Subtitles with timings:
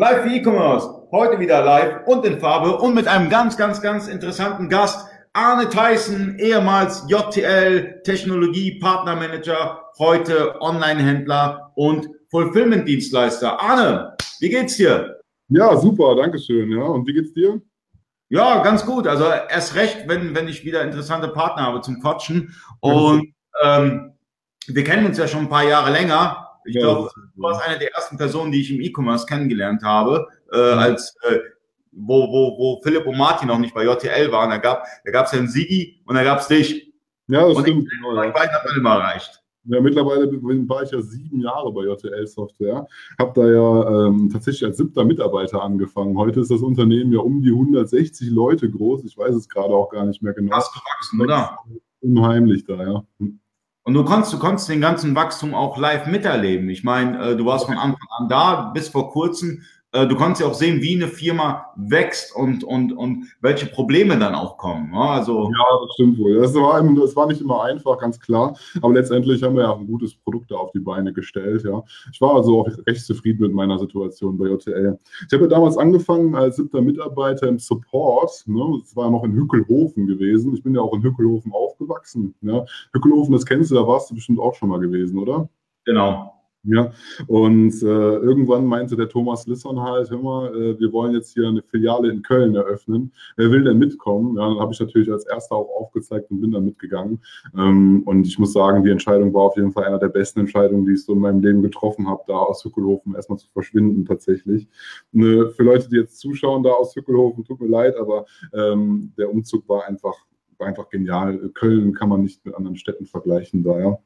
[0.00, 0.88] Live für E-Commerce.
[1.10, 5.06] Heute wieder live und in Farbe und mit einem ganz, ganz, ganz interessanten Gast.
[5.34, 13.60] Arne Tyson, ehemals JTL Technologie Partnermanager, heute Online-Händler und Fulfillment-Dienstleister.
[13.60, 15.20] Arne, wie geht's dir?
[15.48, 16.70] Ja, super, danke schön.
[16.70, 17.60] Ja, und wie geht's dir?
[18.30, 19.06] Ja, ganz gut.
[19.06, 22.54] Also erst recht, wenn, wenn ich wieder interessante Partner habe zum Quatschen.
[22.80, 24.14] Und ähm,
[24.66, 26.49] wir kennen uns ja schon ein paar Jahre länger.
[26.64, 30.26] Ich ja, glaube, du warst eine der ersten Personen, die ich im E-Commerce kennengelernt habe,
[30.52, 30.78] äh, mhm.
[30.78, 31.38] als äh,
[31.92, 34.50] wo, wo, wo Philipp und Martin noch nicht bei JTL waren.
[34.50, 36.92] Da gab da gab's ja einen Sigi und da gab's dich.
[37.28, 37.84] Ja, das und stimmt.
[37.84, 39.40] Ich, genau, beiden hat man immer erreicht.
[39.64, 40.26] Ja, mittlerweile
[40.68, 42.86] war ich ja sieben Jahre bei JTL Software.
[43.18, 46.16] Habe da ja ähm, tatsächlich als siebter Mitarbeiter angefangen.
[46.16, 49.04] Heute ist das Unternehmen ja um die 160 Leute groß.
[49.04, 50.56] Ich weiß es gerade auch gar nicht mehr genau.
[50.56, 51.58] Hast gewachsen, oder?
[52.00, 53.04] Unheimlich da, ja.
[53.82, 56.68] Und du konntest, du konntest den ganzen Wachstum auch live miterleben.
[56.68, 59.62] Ich meine, äh, du warst von Anfang an da, bis vor kurzem
[59.92, 64.36] du kannst ja auch sehen, wie eine Firma wächst und, und, und welche Probleme dann
[64.36, 64.94] auch kommen.
[64.94, 66.36] Also, ja, das stimmt wohl.
[66.40, 68.56] Das war, das war nicht immer einfach, ganz klar.
[68.80, 71.64] Aber letztendlich haben wir ja ein gutes Produkt da auf die Beine gestellt.
[71.64, 71.82] Ja.
[72.12, 74.96] Ich war also auch recht zufrieden mit meiner Situation bei JTL.
[75.26, 78.44] Ich habe ja damals angefangen als siebter Mitarbeiter im Support.
[78.46, 78.78] Ne.
[78.80, 80.54] Das war noch in Hückelhofen gewesen.
[80.54, 82.34] Ich bin ja auch in Hückelhofen aufgewachsen.
[82.42, 82.64] Ja.
[82.92, 85.48] Hückelhofen, das kennst du, da warst du bestimmt auch schon mal gewesen, oder?
[85.84, 86.39] Genau.
[86.64, 86.92] Ja,
[87.26, 91.48] und äh, irgendwann meinte der Thomas Lisson halt, hör mal, äh, wir wollen jetzt hier
[91.48, 93.12] eine Filiale in Köln eröffnen.
[93.36, 94.36] Wer will denn mitkommen?
[94.36, 97.22] Ja, dann habe ich natürlich als erster auch aufgezeigt und bin dann mitgegangen.
[97.56, 100.84] Ähm, und ich muss sagen, die Entscheidung war auf jeden Fall einer der besten Entscheidungen,
[100.84, 104.68] die ich so in meinem Leben getroffen habe, da aus Hückelhofen erstmal zu verschwinden tatsächlich.
[105.12, 109.30] Ne, für Leute, die jetzt zuschauen da aus Hückelhofen, tut mir leid, aber ähm, der
[109.30, 110.14] Umzug war einfach,
[110.58, 111.38] war einfach genial.
[111.54, 113.98] Köln kann man nicht mit anderen Städten vergleichen da, ja.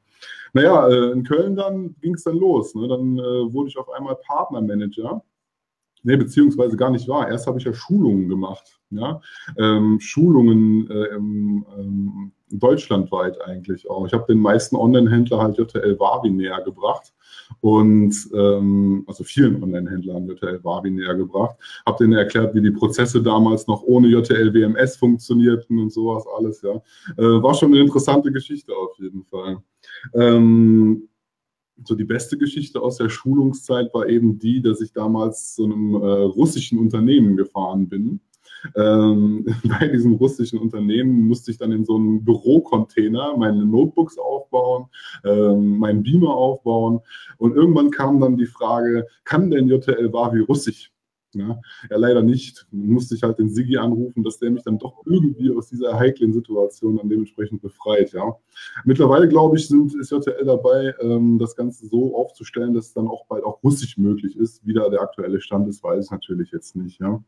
[0.53, 2.75] Naja, äh, in Köln dann ging es dann los.
[2.75, 2.87] Ne?
[2.87, 5.23] Dann äh, wurde ich auf einmal Partnermanager.
[6.03, 7.29] Nee, beziehungsweise gar nicht wahr.
[7.29, 8.79] Erst habe ich ja Schulungen gemacht.
[8.91, 9.21] Ja?
[9.57, 14.05] Ähm, Schulungen äh, im, ähm, deutschlandweit eigentlich auch.
[14.05, 17.13] Ich habe den meisten Online-Händler halt JTL Wavi näher gebracht
[17.61, 21.57] und ähm, also vielen Online-Händlern JTL Wavi näher gebracht.
[21.85, 26.61] Habe denen erklärt, wie die Prozesse damals noch ohne JTL WMS funktionierten und sowas alles.
[26.61, 26.75] Ja,
[27.17, 29.57] äh, war schon eine interessante Geschichte auf jeden Fall.
[30.13, 31.07] Ähm,
[31.83, 35.95] so die beste Geschichte aus der Schulungszeit war eben die, dass ich damals zu einem
[35.95, 38.21] äh, russischen Unternehmen gefahren bin.
[38.75, 39.45] Ähm,
[39.79, 44.85] bei diesem russischen Unternehmen musste ich dann in so einem Bürocontainer meine Notebooks aufbauen,
[45.23, 47.01] ähm, meinen Beamer aufbauen
[47.37, 50.91] und irgendwann kam dann die Frage, kann denn JTL Wavi Russisch?
[51.35, 51.59] Ja,
[51.89, 52.65] ja, leider nicht.
[52.71, 56.31] Musste ich halt den Sigi anrufen, dass der mich dann doch irgendwie aus dieser heiklen
[56.31, 58.13] Situation dann dementsprechend befreit.
[58.13, 58.37] Ja.
[58.85, 63.09] Mittlerweile, glaube ich, sind, ist JTL dabei, ähm, das Ganze so aufzustellen, dass es dann
[63.09, 64.65] auch bald auch russisch möglich ist.
[64.65, 67.01] Wie da der aktuelle Stand ist, weiß ich natürlich jetzt nicht.
[67.01, 67.21] Ja.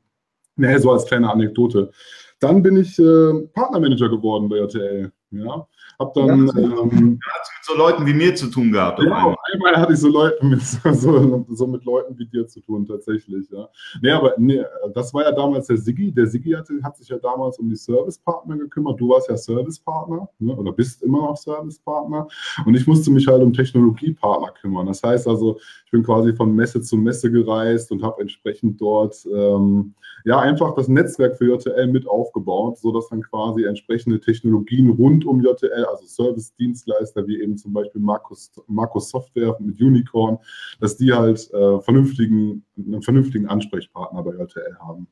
[0.58, 1.92] Nee, so als kleine Anekdote.
[2.40, 5.12] Dann bin ich äh, Partnermanager geworden bei JTL.
[5.32, 5.68] Ja,
[6.00, 6.48] hab dann.
[6.48, 9.00] Ja, ähm, hat mit so Leuten wie mir zu tun gehabt.
[9.00, 10.62] Genau, einmal hatte ich so Leute mit
[10.94, 13.50] so, so, mit Leuten wie dir zu tun, tatsächlich.
[13.50, 13.68] Ja.
[14.02, 14.64] Nee, aber nee,
[14.94, 16.12] das war ja damals der Siggi.
[16.12, 19.00] Der Siggi hatte, hat sich ja damals um die Servicepartner gekümmert.
[19.00, 22.28] Du warst ja Servicepartner ne, oder bist immer noch Servicepartner.
[22.66, 24.88] Und ich musste mich halt um Technologiepartner kümmern.
[24.88, 29.26] Das heißt also, ich bin quasi von Messe zu Messe gereist und habe entsprechend dort
[29.34, 29.94] ähm,
[30.26, 35.42] ja einfach das Netzwerk für JTL mit aufgebaut, sodass dann quasi entsprechende Technologien rund um
[35.42, 40.38] JTL, also Service-Dienstleister wie eben zum Beispiel Markus, Markus Software mit Unicorn,
[40.80, 45.08] dass die halt äh, vernünftigen, einen vernünftigen Ansprechpartner bei JTL haben.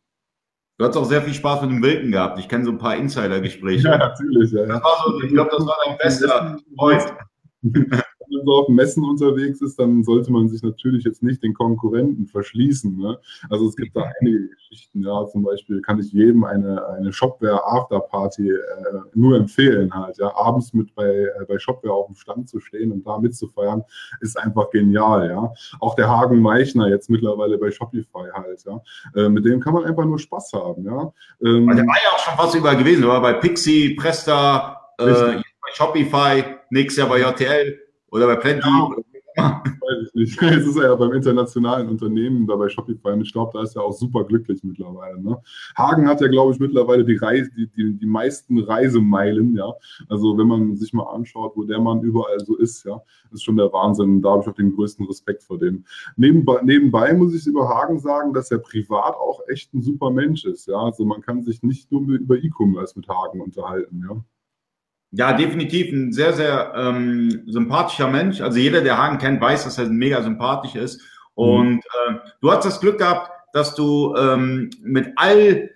[0.77, 2.37] Du hast auch sehr viel Spaß mit dem Wilken gehabt.
[2.37, 3.87] Ich kenne so ein paar Insider-Gespräche.
[3.87, 4.51] Ja, natürlich.
[4.51, 4.81] Ja, ja.
[5.05, 7.13] So, ich glaube, das war dein bester Freund.
[8.27, 11.53] wenn man so auf Messen unterwegs ist, dann sollte man sich natürlich jetzt nicht den
[11.53, 12.97] Konkurrenten verschließen.
[12.97, 13.17] Ne?
[13.49, 17.65] Also es gibt da einige Geschichten, ja, zum Beispiel kann ich jedem eine, eine Shopware
[17.65, 18.57] Afterparty äh,
[19.13, 22.91] nur empfehlen halt, ja, abends mit bei, äh, bei Shopware auf dem Stand zu stehen
[22.91, 23.83] und da mitzufeiern,
[24.21, 25.53] ist einfach genial, ja.
[25.79, 28.81] Auch der Hagen Meichner jetzt mittlerweile bei Shopify halt, ja.
[29.15, 31.13] Äh, mit dem kann man einfach nur Spaß haben, ja.
[31.43, 35.71] Ähm, der war ja auch schon fast überall gewesen, war bei Pixie, Presta, äh, bei
[35.73, 37.84] Shopify, nächstes Jahr bei JTL.
[38.15, 38.69] Oder bei Plenty.
[39.37, 40.41] Ja, weiß ich nicht.
[40.41, 43.09] Jetzt ist ja beim internationalen Unternehmen, da bei Shopify.
[43.09, 45.21] Und ich glaube, da ist er auch super glücklich mittlerweile.
[45.21, 45.37] Ne?
[45.77, 49.53] Hagen hat ja, glaube ich, mittlerweile die, Reise, die, die, die meisten Reisemeilen.
[49.57, 49.73] Ja?
[50.07, 53.01] Also, wenn man sich mal anschaut, wo der Mann überall so ist, ja,
[53.31, 54.21] ist schon der Wahnsinn.
[54.21, 55.83] Da habe ich auch den größten Respekt vor dem.
[56.15, 60.45] Nebenbei, nebenbei muss ich über Hagen sagen, dass er privat auch echt ein super Mensch
[60.45, 60.67] ist.
[60.67, 60.77] Ja?
[60.77, 64.01] Also, man kann sich nicht nur über E-Commerce mit Hagen unterhalten.
[64.09, 64.23] Ja?
[65.17, 68.41] Ja, definitiv ein sehr, sehr ähm, sympathischer Mensch.
[68.41, 71.01] Also jeder, der Hagen kennt, weiß, dass er mega sympathisch ist.
[71.35, 71.79] Und mhm.
[72.09, 75.69] äh, du hast das Glück gehabt, dass du ähm, mit all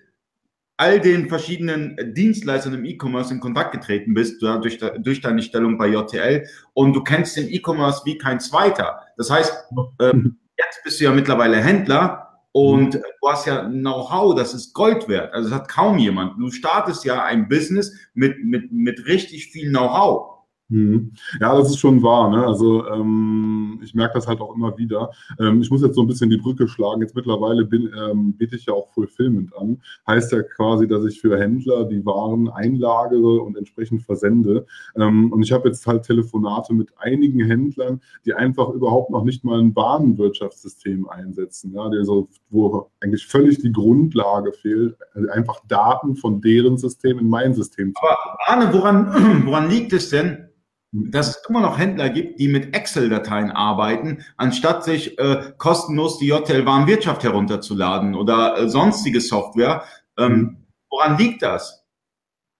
[0.80, 5.88] all den verschiedenen Dienstleistern im E-Commerce in Kontakt getreten bist, durch, durch deine Stellung bei
[5.88, 9.02] JTL und du kennst den E-Commerce wie kein zweiter.
[9.18, 9.52] Das heißt,
[10.00, 13.02] ähm, jetzt bist du ja mittlerweile Händler und mhm.
[13.20, 15.32] du hast ja Know-how, das ist Gold wert.
[15.32, 16.40] Also das hat kaum jemand.
[16.40, 20.39] Du startest ja ein Business mit, mit, mit richtig viel Know-how.
[20.70, 21.12] Mhm.
[21.40, 22.30] Ja, das ist schon wahr.
[22.30, 22.46] Ne?
[22.46, 25.10] Also ähm, ich merke das halt auch immer wieder.
[25.38, 27.02] Ähm, ich muss jetzt so ein bisschen die Brücke schlagen.
[27.02, 29.82] Jetzt mittlerweile bin, ähm, biete ich ja auch Fulfillment an.
[30.06, 34.64] Heißt ja quasi, dass ich für Händler die Waren einlagere und entsprechend versende.
[34.96, 39.44] Ähm, und ich habe jetzt halt Telefonate mit einigen Händlern, die einfach überhaupt noch nicht
[39.44, 41.72] mal ein Warenwirtschaftssystem einsetzen.
[41.74, 41.90] Ja?
[41.90, 47.28] Die so, wo eigentlich völlig die Grundlage fehlt, also einfach Daten von deren System in
[47.28, 50.46] mein System zu Aber Arne, woran, woran liegt es denn?
[50.92, 56.26] Dass es immer noch Händler gibt, die mit Excel-Dateien arbeiten, anstatt sich äh, kostenlos die
[56.26, 59.84] JTL-Warenwirtschaft herunterzuladen oder äh, sonstige Software.
[60.18, 61.79] Ähm, woran liegt das?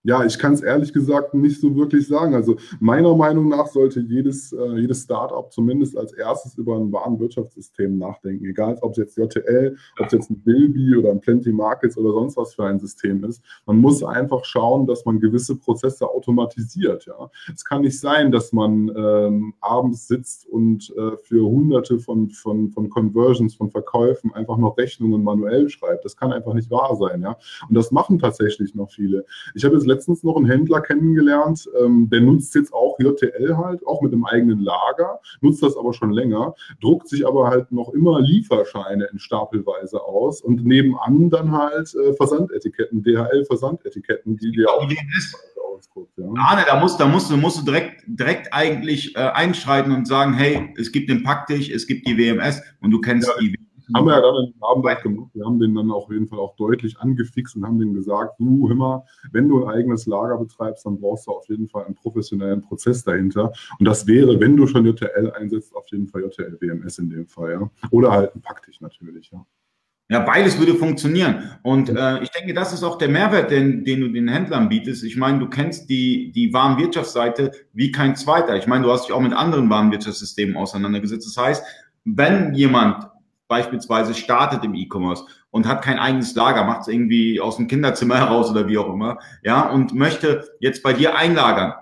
[0.03, 2.35] Ja, ich kann es ehrlich gesagt nicht so wirklich sagen.
[2.35, 7.99] Also meiner Meinung nach sollte jedes, äh, jedes Startup zumindest als erstes über ein Warenwirtschaftssystem
[7.99, 8.47] nachdenken.
[8.47, 12.13] Egal, ob es jetzt JTL, ob es jetzt ein Bilby oder ein Plenty Markets oder
[12.13, 13.43] sonst was für ein System ist.
[13.67, 17.05] Man muss einfach schauen, dass man gewisse Prozesse automatisiert.
[17.05, 22.31] Ja, Es kann nicht sein, dass man ähm, abends sitzt und äh, für hunderte von,
[22.31, 26.07] von, von Conversions, von Verkäufen einfach noch Rechnungen manuell schreibt.
[26.07, 27.21] Das kann einfach nicht wahr sein.
[27.21, 27.37] Ja,
[27.69, 29.27] Und das machen tatsächlich noch viele.
[29.55, 33.87] Ich habe jetzt letztens noch einen Händler kennengelernt, ähm, der nutzt jetzt auch JTL halt,
[33.87, 37.93] auch mit einem eigenen Lager, nutzt das aber schon länger, druckt sich aber halt noch
[37.93, 44.89] immer Lieferscheine in Stapelweise aus und nebenan dann halt äh, Versandetiketten, DHL-Versandetiketten, die dir auch
[45.81, 46.19] ausguckt.
[46.19, 46.27] Ja.
[46.37, 50.35] Arne, da musst, da musst, du, musst du direkt, direkt eigentlich äh, einschreiten und sagen,
[50.35, 53.35] hey, es gibt den Paktisch, es gibt die WMS und du kennst ja.
[53.41, 55.31] die WMS haben wir ja dann in Abend gemacht.
[55.35, 58.69] Wir haben den dann auf jeden Fall auch deutlich angefixt und haben denen gesagt, du,
[58.69, 62.63] hör wenn du ein eigenes Lager betreibst, dann brauchst du auf jeden Fall einen professionellen
[62.63, 63.53] Prozess dahinter.
[63.79, 67.27] Und das wäre, wenn du schon JTL einsetzt, auf jeden Fall JTL WMS in dem
[67.27, 67.71] Fall, ja.
[67.91, 69.45] Oder halt ein Paktisch natürlich, ja.
[70.11, 71.53] Ja, beides würde funktionieren.
[71.63, 75.05] Und äh, ich denke, das ist auch der Mehrwert, den, den du den Händlern bietest.
[75.05, 78.57] Ich meine, du kennst die, die Warenwirtschaftsseite wie kein zweiter.
[78.57, 81.29] Ich meine, du hast dich auch mit anderen Warenwirtschaftssystemen auseinandergesetzt.
[81.29, 81.65] Das heißt,
[82.05, 83.07] wenn jemand
[83.51, 88.17] beispielsweise startet im E-Commerce und hat kein eigenes Lager, macht es irgendwie aus dem Kinderzimmer
[88.19, 91.75] heraus oder wie auch immer, ja, und möchte jetzt bei dir einlagern,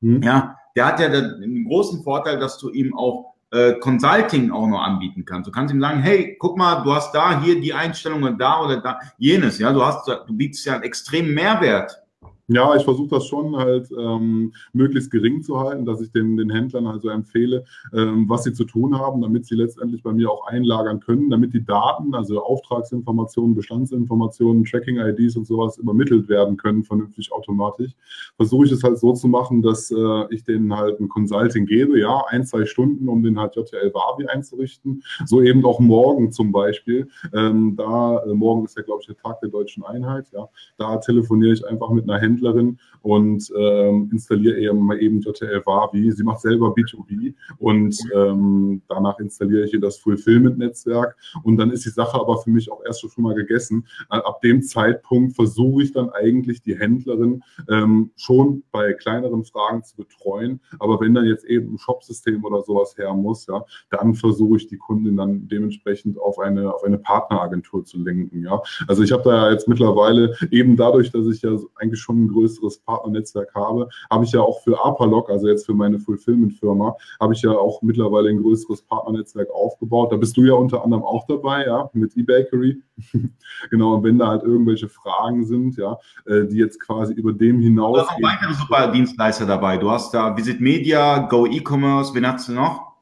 [0.00, 0.22] mhm.
[0.22, 4.82] ja, der hat ja den großen Vorteil, dass du ihm auch äh, Consulting auch noch
[4.82, 5.46] anbieten kannst.
[5.46, 8.80] Du kannst ihm sagen, hey, guck mal, du hast da hier die Einstellungen da oder
[8.80, 12.02] da jenes, ja, du hast, du bietest ja einen extremen Mehrwert
[12.48, 16.50] ja, ich versuche das schon halt ähm, möglichst gering zu halten, dass ich den, den
[16.50, 17.64] Händlern also empfehle,
[17.94, 21.54] ähm, was sie zu tun haben, damit sie letztendlich bei mir auch einlagern können, damit
[21.54, 27.92] die Daten, also Auftragsinformationen, Bestandsinformationen, Tracking-IDs und sowas übermittelt werden können, vernünftig automatisch.
[28.36, 31.98] Versuche ich es halt so zu machen, dass äh, ich denen halt ein Consulting gebe,
[31.98, 35.02] ja, ein, zwei Stunden, um den halt JTL Wavi einzurichten.
[35.24, 37.08] So eben auch morgen zum Beispiel.
[37.32, 40.46] Ähm, da, äh, morgen ist ja, glaube ich, der Tag der deutschen Einheit, ja.
[40.76, 46.10] Da telefoniere ich einfach mit einer Händlerin Händlerin und ähm, installiere eben, eben JTL Wavi.
[46.12, 51.84] Sie macht selber B2B und ähm, danach installiere ich ihr das Fulfillment-Netzwerk und dann ist
[51.84, 53.86] die Sache aber für mich auch erst schon mal gegessen.
[54.10, 59.82] Äh, ab dem Zeitpunkt versuche ich dann eigentlich die Händlerin ähm, schon bei kleineren Fragen
[59.84, 64.14] zu betreuen, aber wenn dann jetzt eben ein Shopsystem oder sowas her muss, ja, dann
[64.14, 68.42] versuche ich die Kundin dann dementsprechend auf eine, auf eine Partneragentur zu lenken.
[68.42, 68.62] Ja.
[68.88, 72.78] Also ich habe da jetzt mittlerweile eben dadurch, dass ich ja eigentlich schon ein größeres
[72.78, 77.42] Partnernetzwerk habe, habe ich ja auch für Apalog, also jetzt für meine Fulfillment-Firma, habe ich
[77.42, 80.12] ja auch mittlerweile ein größeres Partnernetzwerk aufgebaut.
[80.12, 82.82] Da bist du ja unter anderem auch dabei, ja, mit eBakery.
[83.70, 87.60] genau, und wenn da halt irgendwelche Fragen sind, ja, äh, die jetzt quasi über dem
[87.60, 87.96] hinaus.
[87.96, 89.78] Du hast noch weitere super Dienstleister dabei.
[89.78, 92.93] Du hast da Visit Media, Go E-Commerce, wen hast du noch?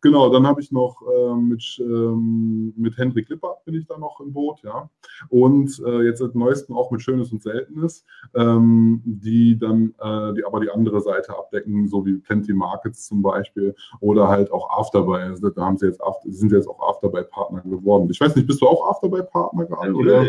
[0.00, 4.20] Genau, dann habe ich noch äh, mit, ähm, mit Hendrik Lippert bin ich da noch
[4.20, 4.88] im Boot, ja.
[5.28, 10.44] Und äh, jetzt seit neuestem auch mit Schönes und Seltenes, ähm, die dann, äh, die
[10.44, 15.20] aber die andere Seite abdecken, so wie Plenty Markets zum Beispiel oder halt auch Afterbuy.
[15.20, 18.08] Also da haben sie jetzt After, sind jetzt auch Afterbuy-Partner geworden.
[18.10, 19.92] Ich weiß nicht, bist du auch Afterbuy-Partner gerade?
[19.92, 20.06] Natürlich.
[20.06, 20.28] Oder?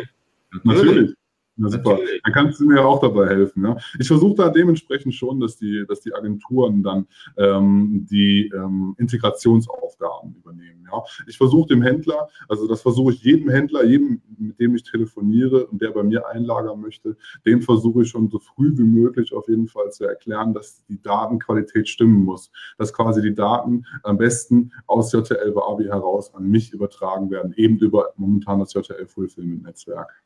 [0.63, 1.18] Natürlich.
[1.59, 1.91] Na super.
[1.91, 2.21] Natürlich.
[2.23, 3.65] Dann kannst du mir auch dabei helfen.
[3.65, 3.77] Ja?
[3.99, 7.05] Ich versuche da dementsprechend schon, dass die, dass die Agenturen dann
[7.37, 10.87] ähm, die ähm, Integrationsaufgaben übernehmen.
[10.89, 11.03] Ja?
[11.27, 15.67] Ich versuche dem Händler, also das versuche ich jedem Händler, jedem, mit dem ich telefoniere
[15.67, 19.49] und der bei mir einlagern möchte, dem versuche ich schon so früh wie möglich auf
[19.49, 22.51] jeden Fall zu erklären, dass die Datenqualität stimmen muss.
[22.77, 27.77] Dass quasi die Daten am besten aus JTL Wabi heraus an mich übertragen werden, eben
[27.79, 30.23] über momentan das JTL Fulfillment Netzwerk.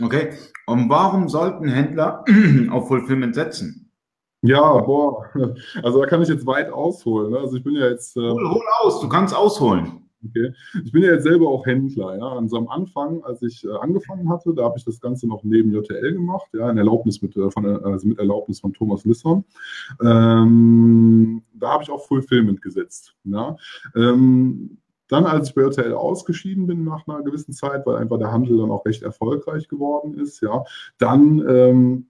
[0.00, 0.30] Okay.
[0.66, 2.24] Und warum sollten Händler
[2.70, 3.90] auf Fulfillment setzen?
[4.42, 5.24] Ja, boah,
[5.82, 7.32] also da kann ich jetzt weit ausholen.
[7.32, 7.38] Ne?
[7.38, 8.16] Also ich bin ja jetzt.
[8.16, 10.08] Äh, hol, hol aus, du kannst ausholen.
[10.24, 10.52] Okay.
[10.84, 12.16] Ich bin ja jetzt selber auch Händler.
[12.16, 12.28] Ja.
[12.36, 15.72] Also am Anfang, als ich äh, angefangen hatte, da habe ich das Ganze noch neben
[15.72, 19.44] JTL gemacht, ja, in Erlaubnis mit, äh, von, also mit Erlaubnis von Thomas Lisson.
[20.02, 23.14] Ähm, da habe ich auch Fulfillment gesetzt.
[23.24, 23.56] Ja.
[23.94, 24.78] Ähm,
[25.08, 28.58] dann, als ich bei RTL ausgeschieden bin nach einer gewissen Zeit, weil einfach der Handel
[28.58, 30.64] dann auch recht erfolgreich geworden ist, ja,
[30.98, 32.06] dann ähm,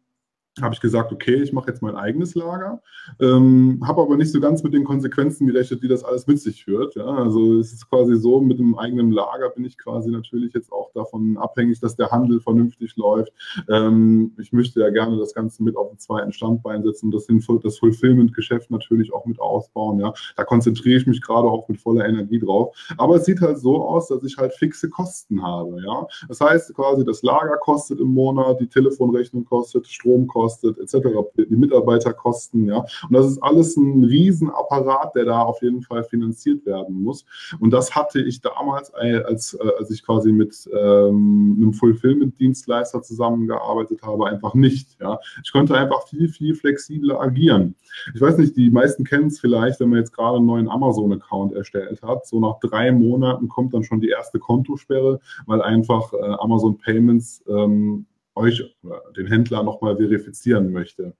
[0.63, 2.81] habe ich gesagt, okay, ich mache jetzt mein eigenes Lager,
[3.21, 6.65] ähm, habe aber nicht so ganz mit den Konsequenzen gerechnet, die das alles mit sich
[6.65, 6.95] führt.
[6.95, 7.07] Ja?
[7.07, 10.91] Also es ist quasi so, mit einem eigenen Lager bin ich quasi natürlich jetzt auch
[10.93, 13.33] davon abhängig, dass der Handel vernünftig läuft.
[13.69, 17.27] Ähm, ich möchte ja gerne das Ganze mit auf den zweiten Standbein setzen und das,
[17.63, 20.01] das Fulfillment-Geschäft natürlich auch mit ausbauen.
[20.01, 20.13] Ja?
[20.37, 22.77] Da konzentriere ich mich gerade auch mit voller Energie drauf.
[22.97, 25.81] Aber es sieht halt so aus, dass ich halt fixe Kosten habe.
[25.85, 26.07] Ja?
[26.29, 31.09] Das heißt quasi, das Lager kostet im Monat, die Telefonrechnung kostet, Strom kostet, kostet, etc.,
[31.37, 32.79] die Mitarbeiterkosten, ja.
[32.79, 37.25] Und das ist alles ein Riesenapparat, der da auf jeden Fall finanziert werden muss.
[37.61, 43.03] Und das hatte ich damals, äh, als, äh, als ich quasi mit ähm, einem Fulfillment-Dienstleister
[43.03, 44.97] zusammengearbeitet habe, einfach nicht.
[45.01, 45.19] Ja.
[45.45, 47.75] Ich konnte einfach viel, viel flexibler agieren.
[48.15, 51.53] Ich weiß nicht, die meisten kennen es vielleicht, wenn man jetzt gerade einen neuen Amazon-Account
[51.55, 52.27] erstellt hat.
[52.27, 57.45] So nach drei Monaten kommt dann schon die erste Kontosperre, weil einfach äh, Amazon Payments
[57.49, 58.07] ähm,
[58.39, 58.77] euch,
[59.17, 61.15] den Händler nochmal verifizieren möchte.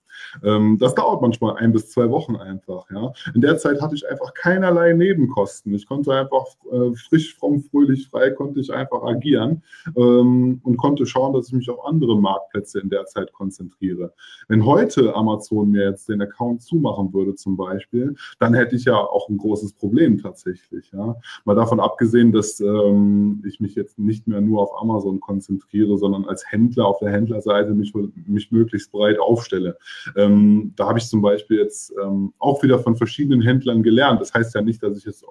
[0.45, 2.87] Ähm, das dauert manchmal ein bis zwei Wochen einfach.
[2.91, 3.13] Ja.
[3.35, 5.75] In der Zeit hatte ich einfach keinerlei Nebenkosten.
[5.75, 9.63] Ich konnte einfach äh, frisch, fromm, fröhlich, frei, konnte ich einfach agieren
[9.97, 14.13] ähm, und konnte schauen, dass ich mich auf andere Marktplätze in der Zeit konzentriere.
[14.49, 18.97] Wenn heute Amazon mir jetzt den Account zumachen würde zum Beispiel, dann hätte ich ja
[18.97, 20.91] auch ein großes Problem tatsächlich.
[20.93, 21.17] Ja.
[21.45, 26.25] Mal davon abgesehen, dass ähm, ich mich jetzt nicht mehr nur auf Amazon konzentriere, sondern
[26.25, 27.93] als Händler auf der Händlerseite mich,
[28.27, 29.79] mich möglichst breit aufstelle.
[30.17, 34.21] Ähm, da habe ich zum Beispiel jetzt ähm, auch wieder von verschiedenen Händlern gelernt.
[34.21, 35.25] Das heißt ja nicht, dass ich jetzt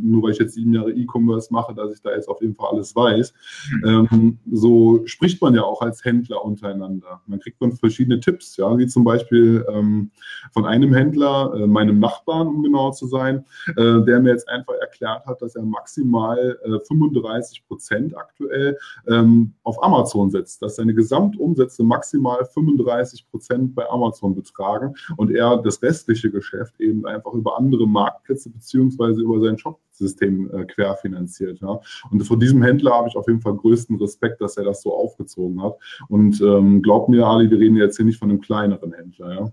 [0.00, 2.70] nur weil ich jetzt sieben Jahre E-Commerce mache, dass ich da jetzt auf jeden Fall
[2.70, 3.34] alles weiß.
[3.82, 4.08] Mhm.
[4.12, 7.20] Ähm, so spricht man ja auch als Händler untereinander.
[7.26, 10.10] Man kriegt man verschiedene Tipps, ja, wie zum Beispiel ähm,
[10.52, 13.44] von einem Händler, äh, meinem Nachbarn, um genau zu sein,
[13.76, 19.52] äh, der mir jetzt einfach erklärt hat, dass er maximal äh, 35 Prozent aktuell ähm,
[19.62, 25.82] auf Amazon setzt, dass seine Gesamtumsätze maximal 35 Prozent bei Amazon betragen und er das
[25.82, 31.60] restliche Geschäft eben einfach über andere Marktplätze beziehungsweise über seinen Shop System äh, querfinanziert.
[31.60, 31.80] Ja.
[32.10, 34.94] Und vor diesem Händler habe ich auf jeden Fall größten Respekt, dass er das so
[34.94, 35.76] aufgezogen hat.
[36.08, 39.34] Und ähm, glaub mir, Ali, wir reden jetzt hier nicht von einem kleineren Händler.
[39.34, 39.52] Ja.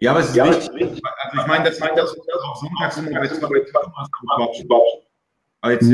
[0.00, 1.02] Ja, aber es ist ja, wichtig.
[1.02, 3.26] Also ich meine, das meint das, das auch sonntags immer bei
[5.72, 5.92] Jetzt,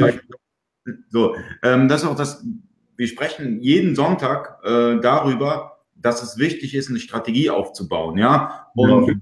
[1.09, 2.45] so, ähm, das ist auch das,
[2.97, 8.69] wir sprechen jeden Sonntag äh, darüber, dass es wichtig ist, eine Strategie aufzubauen, ja.
[8.75, 9.15] Und ja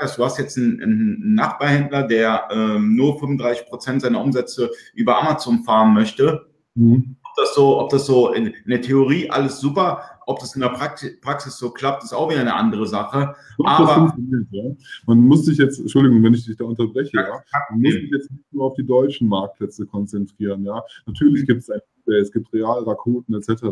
[0.00, 5.20] hast, du hast jetzt einen, einen Nachbarhändler, der ähm, nur 35 Prozent seiner Umsätze über
[5.20, 6.46] Amazon fahren möchte.
[6.74, 7.16] Mhm.
[7.22, 10.60] Ob das so, ob das so in, in, der Theorie alles super, ob das in
[10.60, 13.34] der Praxis, Praxis so klappt, ist auch wieder eine andere Sache.
[13.64, 14.14] Aber
[14.50, 14.62] ja.
[15.06, 18.30] man muss sich jetzt, Entschuldigung, wenn ich dich da unterbreche, ja, man muss sich jetzt
[18.30, 20.64] nicht nur auf die deutschen Marktplätze konzentrieren.
[20.64, 21.80] Ja, natürlich gibt es ein
[22.18, 23.64] es gibt Real, Rakuten etc.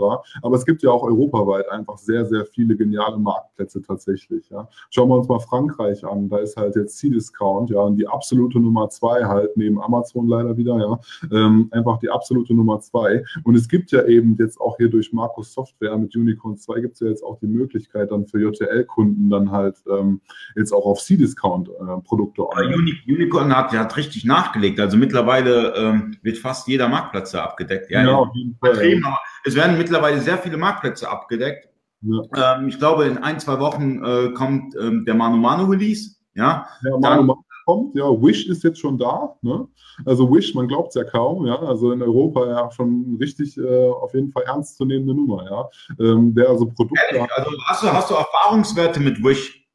[0.42, 4.48] Aber es gibt ja auch europaweit einfach sehr, sehr viele geniale Marktplätze tatsächlich.
[4.50, 4.68] Ja.
[4.90, 6.28] Schauen wir uns mal Frankreich an.
[6.28, 10.56] Da ist halt jetzt C-Discount, ja, und die absolute Nummer zwei halt, neben Amazon leider
[10.56, 11.00] wieder, ja,
[11.32, 13.24] ähm, einfach die absolute Nummer zwei.
[13.44, 16.94] Und es gibt ja eben jetzt auch hier durch Markus Software mit Unicorn 2 gibt
[16.94, 20.20] es ja jetzt auch die Möglichkeit dann für JTL-Kunden dann halt ähm,
[20.56, 24.80] jetzt auch auf C-Discount-Produkte äh, Unicorn hat, hat richtig nachgelegt.
[24.80, 27.90] Also mittlerweile ähm, wird fast jeder Marktplatz da abgedeckt.
[27.90, 29.18] Ja, ja jeden Fall.
[29.44, 31.68] Es werden mittlerweile sehr viele Marktplätze abgedeckt.
[32.02, 32.56] Ja.
[32.56, 36.16] Ähm, ich glaube, in ein, zwei Wochen äh, kommt ähm, der Manu Manu Release.
[36.34, 37.94] Ja, ja Manu Manu kommt.
[37.94, 39.36] Ja, Wish ist jetzt schon da.
[39.42, 39.66] Ne?
[40.06, 41.46] Also Wish, man glaubt es ja kaum.
[41.46, 45.44] Ja, also in Europa ja schon richtig äh, auf jeden Fall ernstzunehmende Nummer.
[45.44, 46.98] Ja, ähm, der also Produkte.
[47.10, 47.30] Ehrlich?
[47.34, 49.67] Also hast du, hast du Erfahrungswerte mit Wish?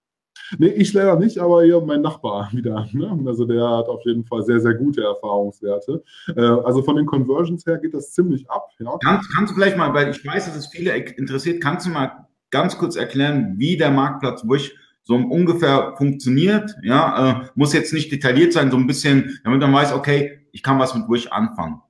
[0.58, 2.88] Nee, ich leider nicht, aber hier mein Nachbar wieder.
[2.92, 3.20] Ne?
[3.26, 6.04] Also der hat auf jeden Fall sehr, sehr gute Erfahrungswerte.
[6.36, 8.70] Äh, also von den Conversions her geht das ziemlich ab.
[8.80, 8.98] Ja?
[9.04, 12.28] Kannst, kannst du vielleicht mal, weil ich weiß, dass es viele interessiert, kannst du mal
[12.52, 16.76] ganz kurz erklären, wie der Marktplatz Wish so ungefähr funktioniert?
[16.84, 20.64] Ja, äh, muss jetzt nicht detailliert sein, so ein bisschen, damit man weiß, okay, ich
[20.64, 21.82] kann was mit Wish anfangen.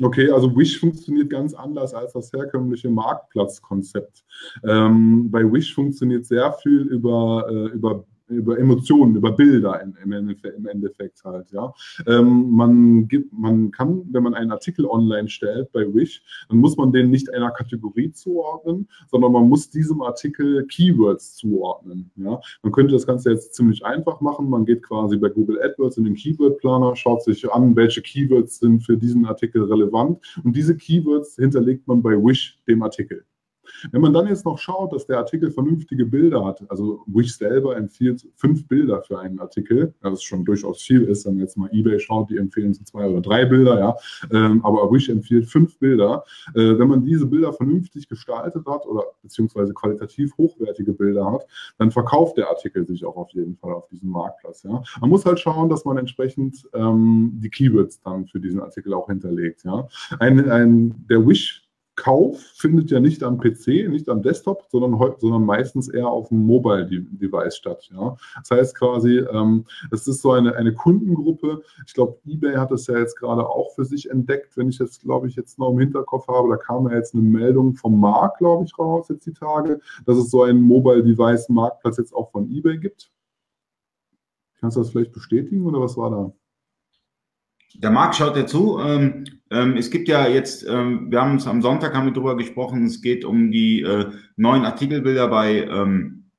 [0.00, 4.24] Okay, also Wish funktioniert ganz anders als das herkömmliche Marktplatzkonzept.
[4.64, 10.56] Ähm, bei Wish funktioniert sehr viel über, äh, über über Emotionen, über Bilder im, Endeffekt,
[10.66, 11.72] Endeffekt halt, ja.
[12.06, 16.76] Ähm, man gibt, man kann, wenn man einen Artikel online stellt bei Wish, dann muss
[16.76, 22.40] man den nicht einer Kategorie zuordnen, sondern man muss diesem Artikel Keywords zuordnen, ja.
[22.62, 24.48] Man könnte das Ganze jetzt ziemlich einfach machen.
[24.48, 28.58] Man geht quasi bei Google AdWords in den Keyword Planer, schaut sich an, welche Keywords
[28.58, 33.24] sind für diesen Artikel relevant und diese Keywords hinterlegt man bei Wish dem Artikel.
[33.90, 37.76] Wenn man dann jetzt noch schaut, dass der Artikel vernünftige Bilder hat, also Wish selber
[37.76, 41.68] empfiehlt fünf Bilder für einen Artikel, was schon durchaus viel ist, wenn man jetzt mal
[41.72, 43.96] eBay schaut, die empfehlen so zwei oder drei Bilder, ja,
[44.30, 46.24] ähm, aber Wish empfiehlt fünf Bilder.
[46.54, 51.46] Äh, wenn man diese Bilder vernünftig gestaltet hat oder beziehungsweise qualitativ hochwertige Bilder hat,
[51.78, 54.62] dann verkauft der Artikel sich auch auf jeden Fall auf diesem Marktplatz.
[54.62, 54.82] Ja.
[55.00, 59.08] Man muss halt schauen, dass man entsprechend ähm, die Keywords dann für diesen Artikel auch
[59.08, 59.64] hinterlegt.
[59.64, 59.88] Ja.
[60.18, 61.61] Ein, ein, der Wish
[62.02, 66.44] Kauf findet ja nicht am PC, nicht am Desktop, sondern, sondern meistens eher auf dem
[66.46, 67.88] Mobile-Device statt.
[67.92, 68.16] Ja?
[68.40, 71.62] Das heißt quasi, ähm, es ist so eine, eine Kundengruppe.
[71.86, 75.02] Ich glaube, eBay hat das ja jetzt gerade auch für sich entdeckt, wenn ich jetzt,
[75.02, 76.48] glaube ich, jetzt noch im Hinterkopf habe.
[76.48, 80.16] Da kam ja jetzt eine Meldung vom Markt, glaube ich, raus jetzt die Tage, dass
[80.16, 83.12] es so einen Mobile-Device-Marktplatz jetzt auch von eBay gibt.
[84.58, 86.32] Kannst du das vielleicht bestätigen oder was war da?
[87.74, 88.78] Der Marc schaut ja zu.
[88.80, 92.36] Ähm, ähm, es gibt ja jetzt, ähm, wir haben es am Sonntag haben wir drüber
[92.36, 96.30] gesprochen, es geht um die äh, neuen Artikelbilder bei, ähm,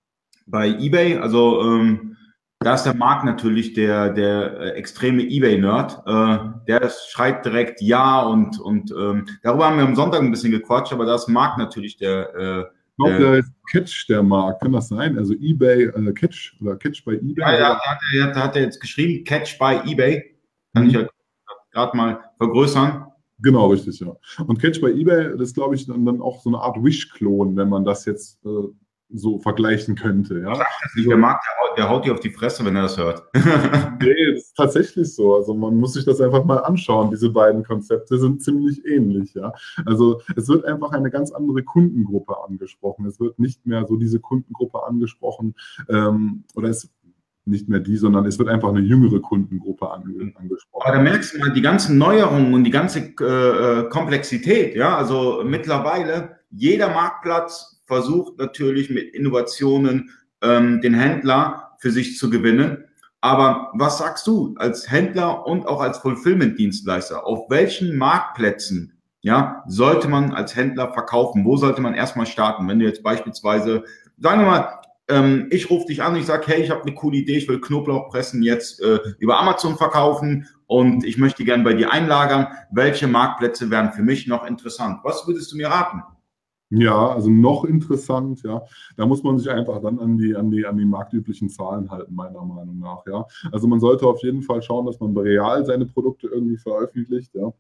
[0.46, 1.18] bei eBay.
[1.18, 2.18] Also ähm,
[2.60, 6.04] da ist der Marc natürlich der, der äh, extreme eBay-Nerd.
[6.06, 6.38] Äh,
[6.68, 10.94] der schreit direkt Ja und, und ähm, darüber haben wir am Sonntag ein bisschen gequatscht,
[10.94, 12.64] aber da ist Marc natürlich der äh,
[12.96, 14.62] ich glaube, der ist Catch, der Markt.
[14.62, 15.18] Kann das sein?
[15.18, 17.34] Also eBay, äh, Catch oder Catch bei eBay?
[17.38, 20.38] Ja, ja hat, er, hat er jetzt geschrieben, Catch bei eBay.
[20.76, 20.90] Kann mhm.
[20.90, 21.08] ich ja
[21.74, 23.08] gerade mal vergrößern.
[23.40, 24.16] Genau, richtig, ja.
[24.48, 27.58] Und Catch bei eBay, das ist, glaube ich, dann, dann auch so eine Art Wish-Klon,
[27.58, 28.68] wenn man das jetzt äh,
[29.14, 30.40] so vergleichen könnte.
[30.40, 30.54] Ja?
[30.96, 33.24] Nicht, der Markt, der, der haut dir auf die Fresse, wenn er das hört.
[33.36, 35.36] nee, das ist tatsächlich so.
[35.36, 37.12] Also man muss sich das einfach mal anschauen.
[37.12, 39.34] Diese beiden Konzepte sind ziemlich ähnlich.
[39.34, 39.54] Ja?
[39.86, 43.06] Also es wird einfach eine ganz andere Kundengruppe angesprochen.
[43.06, 45.56] Es wird nicht mehr so diese Kundengruppe angesprochen
[45.90, 46.90] ähm, oder es
[47.46, 50.60] nicht mehr die, sondern es wird einfach eine jüngere Kundengruppe angesprochen.
[50.74, 54.76] Aber da merkst du mal die ganzen Neuerungen und die ganze äh, äh, Komplexität.
[54.76, 62.30] Ja, also mittlerweile jeder Marktplatz versucht natürlich mit Innovationen ähm, den Händler für sich zu
[62.30, 62.86] gewinnen.
[63.22, 67.26] Aber was sagst du als Händler und auch als Fulfillment-Dienstleister?
[67.26, 71.46] Auf welchen Marktplätzen ja, sollte man als Händler verkaufen?
[71.46, 72.68] Wo sollte man erstmal starten?
[72.68, 73.86] Wenn du jetzt beispielsweise,
[74.18, 77.18] sagen wir mal, ähm, ich rufe dich an, ich sage, hey, ich habe eine coole
[77.18, 81.92] Idee, ich will Knoblauchpressen jetzt äh, über Amazon verkaufen und ich möchte gerne bei dir
[81.92, 82.48] einlagern.
[82.72, 85.00] Welche Marktplätze wären für mich noch interessant?
[85.04, 86.02] Was würdest du mir raten?
[86.70, 88.64] Ja, also noch interessant, ja.
[88.98, 92.16] Da muss man sich einfach dann an die, an die, an die marktüblichen Zahlen halten,
[92.16, 93.26] meiner Meinung nach, ja.
[93.52, 97.54] Also man sollte auf jeden Fall schauen, dass man real seine Produkte irgendwie veröffentlicht, ja.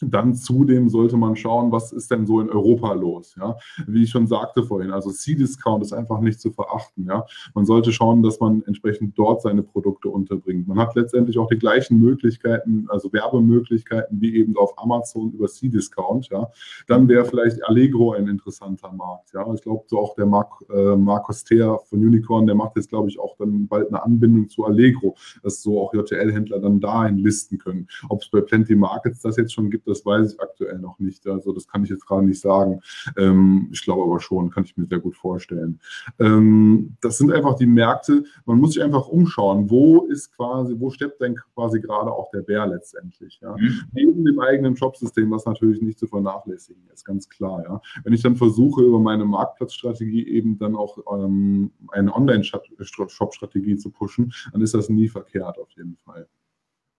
[0.00, 3.34] Dann zudem sollte man schauen, was ist denn so in Europa los.
[3.38, 3.56] Ja?
[3.86, 7.06] Wie ich schon sagte vorhin, also C-Discount ist einfach nicht zu verachten.
[7.06, 7.26] Ja?
[7.54, 10.68] Man sollte schauen, dass man entsprechend dort seine Produkte unterbringt.
[10.68, 16.28] Man hat letztendlich auch die gleichen Möglichkeiten, also Werbemöglichkeiten wie eben auf Amazon über C-Discount.
[16.28, 16.48] Ja?
[16.86, 19.32] Dann wäre vielleicht Allegro ein interessanter Markt.
[19.34, 19.52] Ja?
[19.52, 23.08] Ich glaube, so auch der Marc, äh, Marcos Thea von Unicorn, der macht jetzt, glaube
[23.08, 27.58] ich, auch dann bald eine Anbindung zu Allegro, dass so auch JTL-Händler dann dahin listen
[27.58, 27.88] können.
[28.08, 31.26] Ob es bei Plenty Markets das jetzt schon gibt, das weiß ich aktuell noch nicht.
[31.26, 32.80] Also das kann ich jetzt gerade nicht sagen.
[33.16, 35.80] Ähm, ich glaube aber schon, kann ich mir sehr gut vorstellen.
[36.18, 38.24] Ähm, das sind einfach die Märkte.
[38.44, 42.42] Man muss sich einfach umschauen, wo ist quasi, wo steppt denn quasi gerade auch der
[42.42, 43.40] Bär letztendlich.
[43.42, 43.56] Ja?
[43.56, 43.80] Mhm.
[43.92, 47.62] Neben dem eigenen Shopsystem, was natürlich nicht zu vernachlässigen ist, ganz klar.
[47.64, 47.80] Ja?
[48.04, 54.32] Wenn ich dann versuche, über meine Marktplatzstrategie eben dann auch ähm, eine Online-Shop-Strategie zu pushen,
[54.52, 56.28] dann ist das nie verkehrt auf jeden Fall.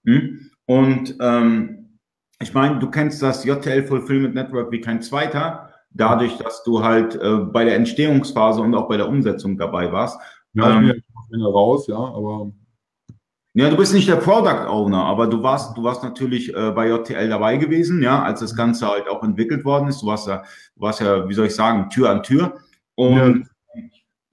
[0.04, 0.52] Mhm.
[0.65, 1.88] Und ähm,
[2.41, 7.15] ich meine, du kennst das JTL Fulfillment Network wie kein zweiter, dadurch, dass du halt
[7.15, 10.19] äh, bei der Entstehungsphase und auch bei der Umsetzung dabei warst.
[10.54, 12.52] Ja, ähm, ich bin ja raus, ja, aber.
[13.56, 16.88] Ja, du bist nicht der Product Owner, aber du warst, du warst natürlich äh, bei
[16.88, 20.02] JTL dabei gewesen, ja, als das Ganze halt auch entwickelt worden ist.
[20.02, 20.43] Du warst ja,
[20.75, 22.58] du warst ja, wie soll ich sagen, Tür an Tür.
[22.95, 23.82] Und ja.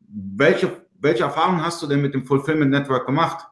[0.09, 3.47] welche welche Erfahrungen hast du denn mit dem Fulfillment Network gemacht?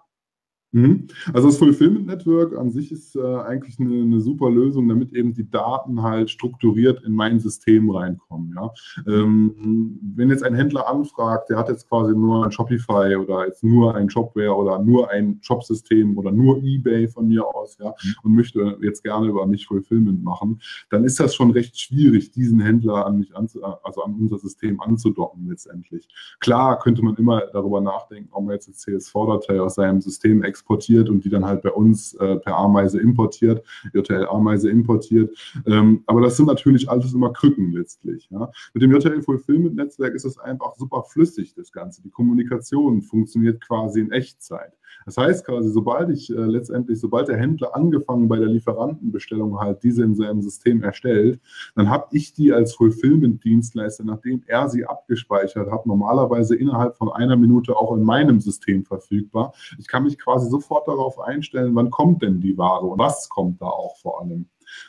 [0.75, 1.07] Mhm.
[1.33, 5.33] Also das Fulfillment Network an sich ist äh, eigentlich eine, eine, super Lösung, damit eben
[5.33, 8.53] die Daten halt strukturiert in mein System reinkommen.
[8.57, 8.73] Ja?
[9.07, 13.63] Ähm, wenn jetzt ein Händler anfragt, der hat jetzt quasi nur ein Shopify oder jetzt
[13.63, 18.15] nur ein Shopware oder nur ein Shopsystem oder nur eBay von mir aus, ja, mhm.
[18.25, 20.61] und möchte jetzt gerne über mich Fulfillment machen,
[20.91, 24.81] dann ist das schon recht schwierig, diesen Händler an mich anzu, also an unser System
[24.81, 26.09] anzudocken letztendlich.
[26.41, 30.64] Klar könnte man immer darüber nachdenken, ob man jetzt eine CSV-Datei aus seinem System exportiert
[30.65, 35.37] exportiert und die dann halt bei uns äh, per Ameise importiert, JTL Ameise importiert.
[35.67, 38.29] Ähm, aber das sind natürlich alles immer Krücken letztlich.
[38.31, 38.51] Ja.
[38.73, 42.03] Mit dem JTL Fulfillment Netzwerk ist es einfach super flüssig, das Ganze.
[42.03, 44.73] Die Kommunikation funktioniert quasi in Echtzeit.
[45.07, 49.83] Das heißt quasi, sobald ich äh, letztendlich, sobald der Händler angefangen bei der Lieferantenbestellung halt
[49.83, 51.41] diese in seinem System erstellt,
[51.75, 57.37] dann habe ich die als Fulfillment-Dienstleister, nachdem er sie abgespeichert hat, normalerweise innerhalb von einer
[57.37, 59.53] Minute auch in meinem System verfügbar.
[59.79, 63.61] Ich kann mich quasi sofort darauf einstellen, wann kommt denn die Ware und was kommt
[63.61, 64.47] da auch vor allem.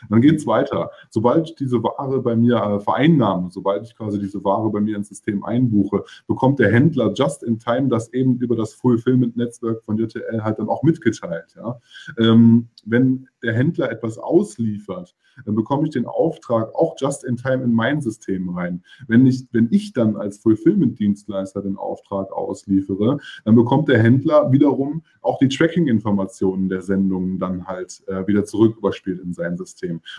[0.10, 0.92] Dann geht es weiter.
[1.10, 5.10] Sobald diese Ware bei mir äh, vereinnahme, sobald ich quasi diese Ware bei mir ins
[5.10, 10.44] System einbuche, bekommt der Händler just in time das eben über das Fulfillment-Netzwerk von JTL
[10.44, 11.56] halt dann auch mitgeteilt.
[11.56, 11.80] Ja?
[12.18, 17.64] Ähm, wenn der Händler etwas ausliefert, dann bekomme ich den Auftrag auch just in time
[17.64, 18.84] in mein System rein.
[19.08, 25.04] Wenn ich, wenn ich dann als Fulfillment-Dienstleister den Auftrag ausliefere, dann bekommt der Händler wiederum
[25.22, 29.75] auch die Tracking-Informationen der Sendungen dann halt äh, wieder zurück überspielt in sein System.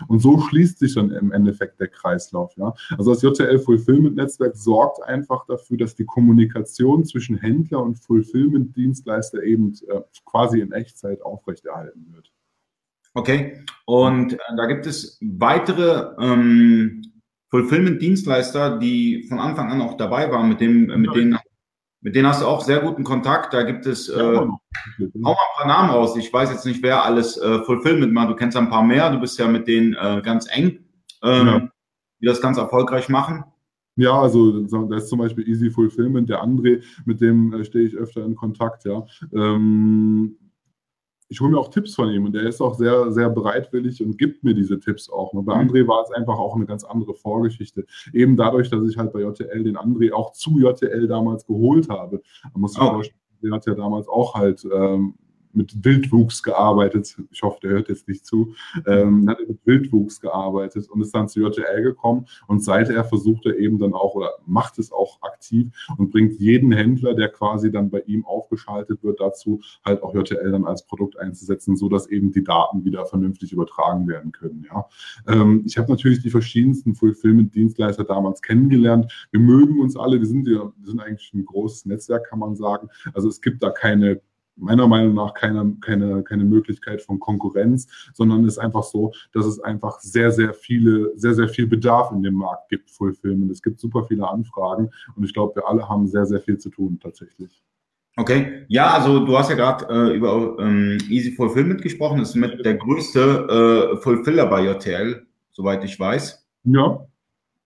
[0.07, 2.55] Und so schließt sich dann im Endeffekt der Kreislauf.
[2.57, 2.73] Ja?
[2.97, 9.43] Also das JTL Fulfillment Netzwerk sorgt einfach dafür, dass die Kommunikation zwischen Händler und Fulfillment-Dienstleister
[9.43, 12.31] eben äh, quasi in Echtzeit aufrechterhalten wird.
[13.13, 17.01] Okay, und äh, da gibt es weitere ähm,
[17.49, 21.37] Fulfillment-Dienstleister, die von Anfang an auch dabei waren, mit, dem, äh, mit, denen,
[22.01, 23.53] mit denen hast du auch sehr guten Kontakt.
[23.53, 26.15] Da gibt es, äh, hau mal ein paar Namen raus.
[26.15, 28.29] Ich weiß jetzt nicht, wer alles äh, Fulfillment macht.
[28.29, 30.79] Du kennst ein paar mehr, du bist ja mit denen äh, ganz eng,
[31.23, 31.69] ähm, ja.
[32.21, 33.43] die das ganz erfolgreich machen.
[33.95, 37.95] Ja, also da ist zum Beispiel Easy Fulfillment, der André, mit dem äh, stehe ich
[37.95, 39.03] öfter in Kontakt, ja.
[39.33, 40.37] Ähm,
[41.29, 44.17] ich hole mir auch Tipps von ihm und der ist auch sehr, sehr bereitwillig und
[44.17, 45.33] gibt mir diese Tipps auch.
[45.33, 45.69] Und bei mhm.
[45.69, 47.85] André war es einfach auch eine ganz andere Vorgeschichte.
[48.13, 52.21] Eben dadurch, dass ich halt bei JTL den André auch zu JTL damals geholt habe.
[52.53, 52.91] Man muss sich oh.
[52.91, 55.15] vorstellen, der hat ja damals auch halt ähm,
[55.57, 57.17] mit Wildwuchs gearbeitet.
[57.31, 58.53] Ich hoffe, der hört jetzt nicht zu.
[58.85, 62.27] Ähm, hat mit Wildwuchs gearbeitet und ist dann zu JTL gekommen.
[62.47, 65.67] Und seither versucht er eben dann auch oder macht es auch aktiv
[65.97, 70.51] und bringt jeden Händler, der quasi dann bei ihm aufgeschaltet wird, dazu, halt auch JTL
[70.51, 74.65] dann als Produkt einzusetzen, sodass eben die Daten wieder vernünftig übertragen werden können.
[74.69, 74.85] Ja.
[75.27, 79.11] Ähm, ich habe natürlich die verschiedensten Fulfillment-Dienstleister damals kennengelernt.
[79.31, 82.55] Wir mögen uns alle, wir sind ja, wir sind eigentlich ein großes Netzwerk, kann man
[82.55, 82.89] sagen.
[83.13, 84.21] Also es gibt da keine
[84.57, 89.59] meiner Meinung nach keine, keine, keine Möglichkeit von Konkurrenz, sondern ist einfach so, dass es
[89.59, 93.51] einfach sehr, sehr viele, sehr, sehr viel Bedarf in dem Markt gibt, Fulfillment.
[93.51, 96.69] Es gibt super viele Anfragen und ich glaube, wir alle haben sehr, sehr viel zu
[96.69, 97.63] tun tatsächlich.
[98.19, 102.17] Okay, ja, also du hast ja gerade äh, über ähm, Easy Fulfillment gesprochen.
[102.17, 106.43] Das ist mit der größte äh, Fulfiller bei JTL, soweit ich weiß.
[106.63, 107.05] Ja.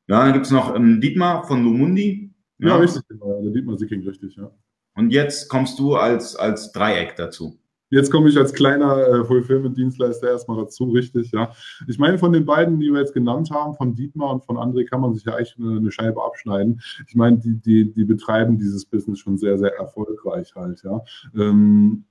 [0.07, 2.33] Ja, dann gibt es noch ähm, Dietmar von Lumundi.
[2.59, 3.41] Ja, ja richtig, genau.
[3.41, 4.51] Der Dietmar Sicking, richtig, ja.
[4.95, 7.57] Und jetzt kommst du als, als Dreieck dazu.
[7.91, 11.51] Jetzt komme ich als kleiner äh, Fulfillment-Dienstleister erstmal dazu, richtig, ja.
[11.87, 14.85] Ich meine, von den beiden, die wir jetzt genannt haben, von Dietmar und von André,
[14.85, 16.81] kann man sich ja eigentlich eine, eine Scheibe abschneiden.
[17.05, 21.01] Ich meine, die, die, die betreiben dieses Business schon sehr, sehr erfolgreich halt, ja.
[21.35, 22.05] Ähm,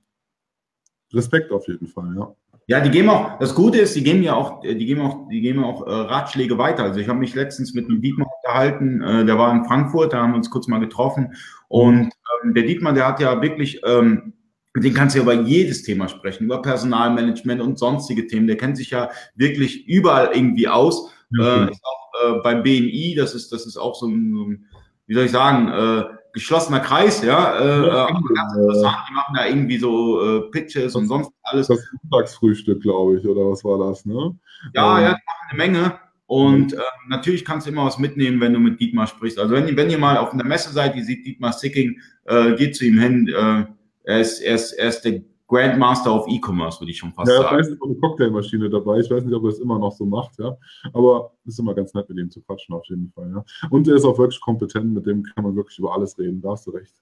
[1.11, 2.35] Respekt auf jeden Fall, ja.
[2.71, 5.41] Ja, die geben auch, das Gute ist, die geben ja auch, die geben auch, die
[5.41, 6.83] geben auch äh, Ratschläge weiter.
[6.83, 10.21] Also ich habe mich letztens mit einem Dietmar unterhalten, äh, der war in Frankfurt, da
[10.21, 11.33] haben wir uns kurz mal getroffen.
[11.67, 14.31] Und ähm, der Dietmar, der hat ja wirklich, ähm,
[14.73, 18.47] mit dem kannst du ja über jedes Thema sprechen, über Personalmanagement und sonstige Themen.
[18.47, 21.11] Der kennt sich ja wirklich überall irgendwie aus.
[21.37, 21.65] Okay.
[21.65, 24.65] Äh, ist auch äh, beim BNI, das ist, das ist auch so ein, so ein
[25.07, 27.59] wie soll ich sagen, äh, geschlossener Kreis, ja.
[27.59, 31.67] Äh, ja äh, ganz interessant, die machen da irgendwie so äh, Pitches und sonst alles.
[31.67, 34.37] Das Mittagsfrühstück, glaube ich, oder was war das, ne?
[34.73, 35.03] Ja, ähm.
[35.03, 35.99] ja, die machen eine Menge.
[36.27, 36.77] Und äh,
[37.09, 39.37] natürlich kannst du immer was mitnehmen, wenn du mit Dietmar sprichst.
[39.37, 42.77] Also wenn, wenn ihr mal auf einer Messe seid, ihr seht Dietmar Sicking, äh, geht
[42.77, 43.27] zu ihm hin.
[43.27, 43.65] Äh,
[44.03, 47.37] er, ist, er, ist, er ist der Grandmaster of E-Commerce, würde ich schon fast ja,
[47.37, 47.57] sagen.
[47.57, 48.99] Ja, da ist eine Cocktailmaschine dabei.
[48.99, 50.55] Ich weiß nicht, ob er es immer noch so macht, ja.
[50.93, 53.43] Aber es ist immer ganz nett, mit ihm zu quatschen, auf jeden Fall, ja.
[53.69, 56.51] Und er ist auch wirklich kompetent, mit dem kann man wirklich über alles reden, da
[56.51, 56.93] hast du recht.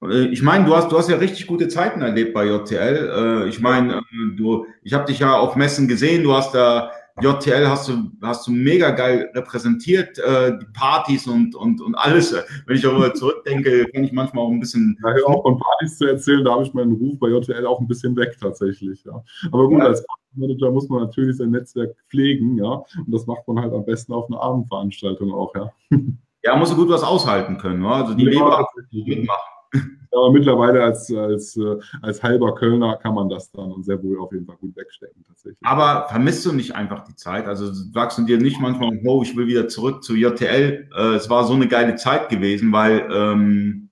[0.00, 3.44] Äh, ich meine, du hast, du hast ja richtig gute Zeiten erlebt bei JTL.
[3.44, 6.22] Äh, ich meine, äh, du, ich habe dich ja auf Messen gesehen.
[6.22, 11.54] Du hast da JTL hast du, hast du mega geil repräsentiert, äh, die Partys und,
[11.54, 12.34] und, und alles.
[12.66, 14.98] Wenn ich darüber zurückdenke, kann ich manchmal auch ein bisschen.
[15.04, 17.86] Ja, auch von Partys zu erzählen, da habe ich meinen Ruf bei JTL auch ein
[17.88, 19.22] bisschen weg tatsächlich, ja.
[19.50, 19.86] Aber gut, ja.
[19.86, 22.82] als Manager muss man natürlich sein Netzwerk pflegen, ja.
[22.96, 25.70] Und das macht man halt am besten auf einer Abendveranstaltung auch, ja.
[26.44, 27.94] Ja, muss gut was aushalten können, oder?
[27.96, 29.52] also die ja, Leber mitmachen.
[30.12, 34.30] Aber mittlerweile als, als, äh, als halber Kölner kann man das dann sehr wohl auf
[34.32, 35.58] jeden Fall gut wegstecken tatsächlich.
[35.62, 37.46] Aber vermisst du nicht einfach die Zeit?
[37.46, 40.88] Also sagst du dir nicht manchmal, oh, ich will wieder zurück zu JTL.
[40.94, 43.88] Äh, es war so eine geile Zeit gewesen, weil ähm,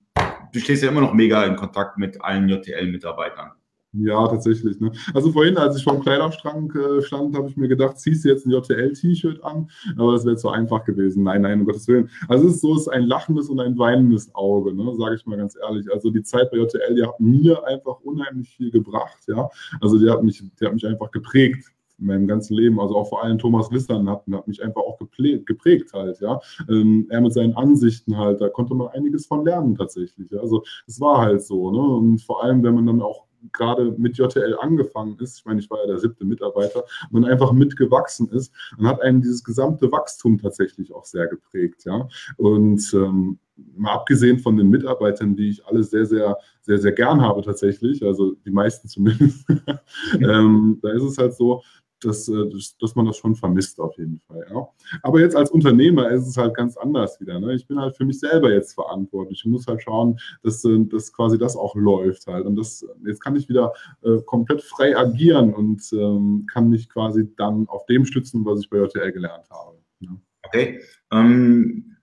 [0.53, 3.51] du stehst ja immer noch mega in Kontakt mit allen JTL-Mitarbeitern.
[3.93, 4.79] Ja, tatsächlich.
[4.79, 4.91] Ne?
[5.13, 8.29] Also vorhin, als ich vor dem Kleiderschrank äh, stand, habe ich mir gedacht, ziehst du
[8.29, 9.69] jetzt ein JTL-T-Shirt an?
[9.97, 11.23] Aber das wäre zu einfach gewesen.
[11.23, 12.09] Nein, nein, um Gottes Willen.
[12.29, 14.95] Also es ist so, es ist ein lachendes und ein weinendes Auge, ne?
[14.97, 15.91] sage ich mal ganz ehrlich.
[15.91, 19.23] Also die Zeit bei JTL, die hat mir einfach unheimlich viel gebracht.
[19.27, 19.49] Ja?
[19.81, 21.65] Also die hat, mich, die hat mich einfach geprägt
[21.99, 22.79] in meinem ganzen Leben.
[22.79, 26.39] Also auch vor allem Thomas Lissern hat, hat mich einfach auch geprägt, geprägt halt, ja.
[26.69, 30.31] Ähm, er mit seinen Ansichten halt, da konnte man einiges von lernen tatsächlich.
[30.31, 30.39] Ja?
[30.39, 31.81] Also es war halt so, ne?
[31.81, 35.69] Und vor allem, wenn man dann auch gerade mit JTL angefangen ist, ich meine, ich
[35.69, 40.37] war ja der siebte Mitarbeiter, und einfach mitgewachsen ist, dann hat einen dieses gesamte Wachstum
[40.37, 42.07] tatsächlich auch sehr geprägt, ja.
[42.37, 43.39] Und ähm,
[43.75, 48.03] mal abgesehen von den Mitarbeitern, die ich alle sehr, sehr, sehr, sehr gern habe tatsächlich,
[48.03, 49.45] also die meisten zumindest,
[50.19, 51.61] ähm, da ist es halt so,
[52.01, 54.45] dass, äh, dass, dass man das schon vermisst auf jeden Fall.
[54.49, 54.67] Ja.
[55.03, 57.39] Aber jetzt als Unternehmer ist es halt ganz anders wieder.
[57.39, 57.53] Ne?
[57.53, 59.41] Ich bin halt für mich selber jetzt verantwortlich.
[59.43, 62.45] Ich muss halt schauen, dass, äh, dass quasi das auch läuft halt.
[62.45, 67.29] Und das, jetzt kann ich wieder äh, komplett frei agieren und ähm, kann mich quasi
[67.35, 69.77] dann auf dem stützen, was ich bei JTL gelernt habe.
[69.99, 70.09] Ja.
[70.43, 70.81] Okay.
[71.11, 71.97] Ähm,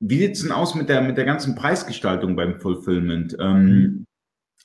[0.00, 3.36] wie sieht es denn aus mit der, mit der ganzen Preisgestaltung beim Fulfillment?
[3.40, 4.06] Ähm, mhm.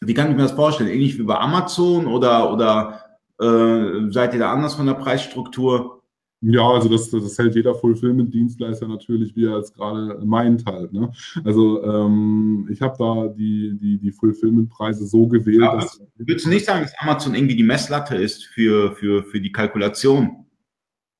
[0.01, 0.89] Wie kann ich mir das vorstellen?
[0.89, 3.10] Ähnlich wie bei Amazon oder, oder
[3.41, 6.01] äh, seid ihr da anders von der Preisstruktur?
[6.43, 10.91] Ja, also das, das hält jeder Fulfillment-Dienstleister natürlich, wie er es gerade meint halt.
[10.91, 11.11] Ne?
[11.43, 15.61] Also ähm, ich habe da die, die, die Fulfillment-Preise so gewählt.
[15.61, 19.39] Ja, dass, würdest du nicht sagen, dass Amazon irgendwie die Messlatte ist für, für, für
[19.39, 20.47] die Kalkulation?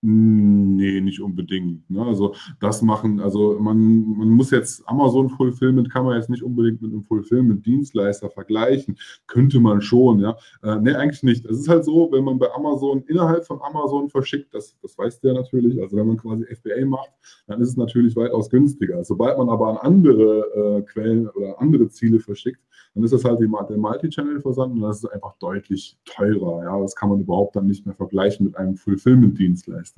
[0.03, 1.87] Hm, nee, nicht unbedingt.
[1.91, 2.03] Ne?
[2.03, 6.81] Also das machen, also man, man muss jetzt Amazon Fulfillment kann man jetzt nicht unbedingt
[6.81, 8.97] mit einem Fulfillment-Dienstleister vergleichen.
[9.27, 10.35] Könnte man schon, ja.
[10.63, 11.45] Äh, nee, eigentlich nicht.
[11.45, 15.19] Es ist halt so, wenn man bei Amazon innerhalb von Amazon verschickt, das, das weiß
[15.19, 17.11] der natürlich, also wenn man quasi FBA macht,
[17.45, 19.03] dann ist es natürlich weitaus günstiger.
[19.03, 22.59] Sobald man aber an andere äh, Quellen oder andere Ziele verschickt,
[22.93, 26.63] dann ist das halt die, der Multi-Channel-Versand und das ist einfach deutlich teurer.
[26.63, 29.90] Ja, das kann man überhaupt dann nicht mehr vergleichen mit einem Fulfillment-Dienstleister.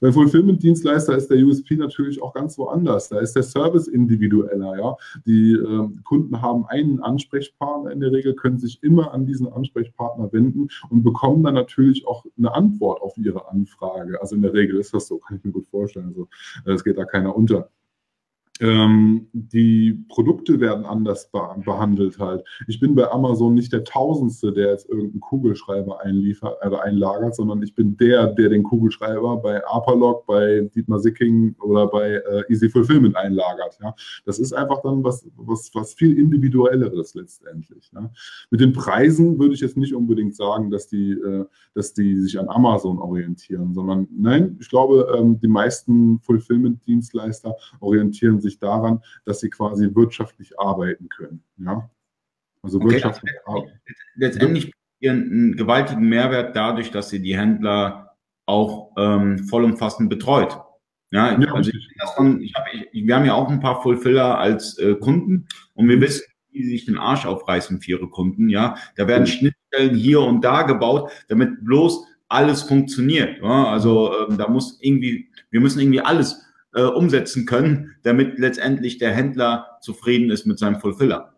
[0.00, 3.08] Beim Fulfillment-Dienstleister ist der USP natürlich auch ganz woanders.
[3.08, 4.78] Da ist der Service individueller.
[4.78, 9.52] Ja, die äh, Kunden haben einen Ansprechpartner in der Regel, können sich immer an diesen
[9.52, 14.20] Ansprechpartner wenden und bekommen dann natürlich auch eine Antwort auf ihre Anfrage.
[14.20, 16.08] Also in der Regel ist das so, kann ich mir gut vorstellen.
[16.08, 16.28] Also
[16.64, 17.70] es geht da keiner unter.
[18.60, 22.44] Ähm, die Produkte werden anders behandelt halt.
[22.66, 27.62] Ich bin bei Amazon nicht der Tausendste, der jetzt irgendeinen Kugelschreiber einliefert, äh, einlagert, sondern
[27.62, 32.70] ich bin der, der den Kugelschreiber bei Apalog, bei Dietmar Sicking oder bei äh, Easy
[32.70, 33.78] Fulfillment einlagert.
[33.82, 33.94] Ja.
[34.24, 37.90] Das ist einfach dann was, was, was viel individuelleres letztendlich.
[37.94, 38.10] Ja.
[38.50, 42.38] Mit den Preisen würde ich jetzt nicht unbedingt sagen, dass die, äh, dass die sich
[42.38, 49.02] an Amazon orientieren, sondern nein, ich glaube, ähm, die meisten Fulfillment-Dienstleister orientieren sich sich daran,
[49.24, 51.42] dass sie quasi wirtschaftlich arbeiten können.
[51.58, 51.90] Ja?
[52.62, 53.80] Also okay, wirtschaftlich also arbeiten.
[54.14, 54.72] Letztendlich
[55.04, 60.58] einen gewaltigen Mehrwert dadurch, dass sie die Händler auch ähm, vollumfassend betreut.
[61.10, 64.38] Ja, ja also ich, von, ich hab, ich, wir haben ja auch ein paar Fulfiller
[64.38, 66.02] als äh, Kunden und wir mhm.
[66.02, 68.48] wissen, wie sie sich den Arsch aufreißen für ihre Kunden.
[68.48, 69.26] Ja, da werden mhm.
[69.26, 73.38] Schnittstellen hier und da gebaut, damit bloß alles funktioniert.
[73.42, 73.66] Ja?
[73.66, 76.42] Also ähm, da muss irgendwie, wir müssen irgendwie alles
[76.76, 81.32] äh, umsetzen können, damit letztendlich der Händler zufrieden ist mit seinem Fulfiller.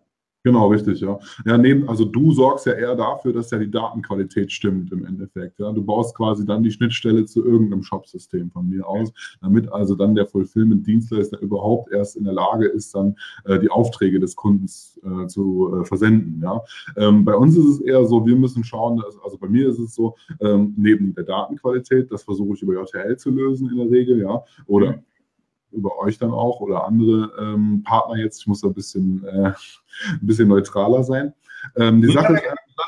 [0.45, 1.19] Genau, richtig, ja.
[1.45, 5.59] Ja, neben, also du sorgst ja eher dafür, dass ja die Datenqualität stimmt im Endeffekt.
[5.59, 5.73] Ja.
[5.73, 10.15] Du baust quasi dann die Schnittstelle zu irgendeinem Shopsystem von mir aus, damit also dann
[10.15, 15.27] der Fulfillment-Dienstleister überhaupt erst in der Lage ist, dann äh, die Aufträge des Kundens äh,
[15.27, 16.41] zu äh, versenden.
[16.43, 16.63] Ja.
[16.97, 19.81] Ähm, bei uns ist es eher so, wir müssen schauen, dass, also bei mir ist
[19.81, 23.91] es so, ähm, neben der Datenqualität, das versuche ich über JTL zu lösen in der
[23.91, 25.03] Regel, ja, oder mhm
[25.73, 28.41] über euch dann auch oder andere ähm, Partner jetzt.
[28.41, 29.53] Ich muss da ein bisschen, äh,
[30.13, 31.33] ein bisschen neutraler sein.
[31.77, 32.43] Ähm, die Sache ist,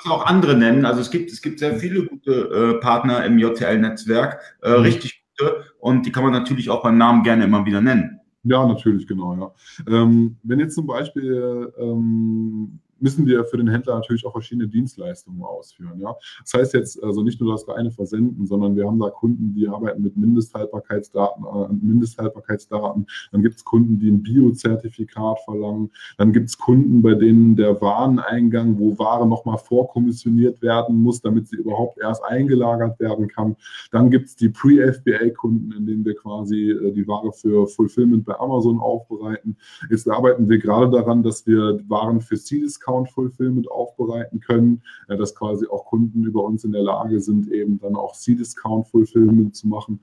[0.08, 0.86] auch andere nennen.
[0.86, 4.82] Also es gibt, es gibt sehr viele gute äh, Partner im JTL-Netzwerk, äh, mhm.
[4.82, 5.64] richtig gute.
[5.78, 8.20] Und die kann man natürlich auch beim Namen gerne immer wieder nennen.
[8.42, 9.94] Ja, natürlich, genau, ja.
[9.94, 15.42] Ähm, wenn jetzt zum Beispiel ähm, müssen wir für den Händler natürlich auch verschiedene Dienstleistungen
[15.42, 15.98] ausführen.
[16.00, 16.14] Ja?
[16.42, 19.68] Das heißt jetzt also nicht nur das reine Versenden, sondern wir haben da Kunden, die
[19.68, 23.06] arbeiten mit Mindesthaltbarkeitsdaten, äh, Mindesthaltbarkeitsdaten.
[23.32, 25.90] Dann gibt es Kunden, die ein Biozertifikat verlangen.
[26.18, 31.48] Dann gibt es Kunden, bei denen der Wareneingang, wo Ware nochmal vorkommissioniert werden muss, damit
[31.48, 33.56] sie überhaupt erst eingelagert werden kann.
[33.90, 38.38] Dann gibt es die Pre-FBA-Kunden, in denen wir quasi äh, die Ware für Fulfillment bei
[38.38, 39.56] Amazon aufbereiten.
[39.90, 45.34] Jetzt arbeiten wir gerade daran, dass wir Waren für C-Discount Fulfillment aufbereiten können, ja, dass
[45.34, 49.68] quasi auch Kunden über uns in der Lage sind, eben dann auch C-Discount Fulfillment zu
[49.68, 50.00] machen.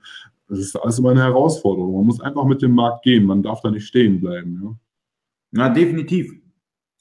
[0.48, 1.94] Das ist immer eine Herausforderung.
[1.96, 3.24] Man muss einfach mit dem Markt gehen.
[3.24, 4.60] Man darf da nicht stehen bleiben.
[4.62, 4.76] Ja,
[5.50, 6.32] Na, definitiv.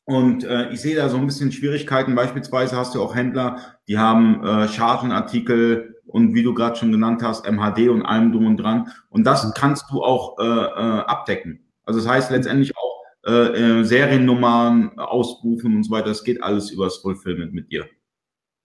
[0.04, 2.16] Und äh, ich sehe da so ein bisschen Schwierigkeiten.
[2.16, 7.22] Beispielsweise hast du auch Händler, die haben äh, Chargenartikel und wie du gerade schon genannt
[7.24, 8.90] hast, MHD und allem drum und dran.
[9.10, 11.60] Und das kannst du auch äh, äh, abdecken.
[11.84, 12.87] Also das heißt letztendlich auch
[13.28, 16.08] äh, äh, Seriennummern ausrufen und so weiter.
[16.08, 17.86] Das geht alles übers Fulfillment mit dir.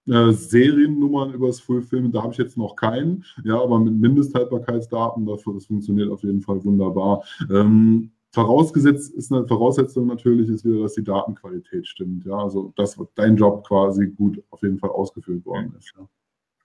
[0.07, 3.25] Äh, Seriennummern übers Fulfillment, da habe ich jetzt noch keinen.
[3.45, 7.25] Ja, aber mit Mindesthaltbarkeitsdaten, dafür, das funktioniert auf jeden Fall wunderbar.
[7.51, 12.25] Ähm, vorausgesetzt ist eine Voraussetzung natürlich ist wieder, dass die Datenqualität stimmt.
[12.25, 15.93] Ja, also dass dein Job quasi gut auf jeden Fall ausgeführt worden ist.
[15.97, 16.09] Ja.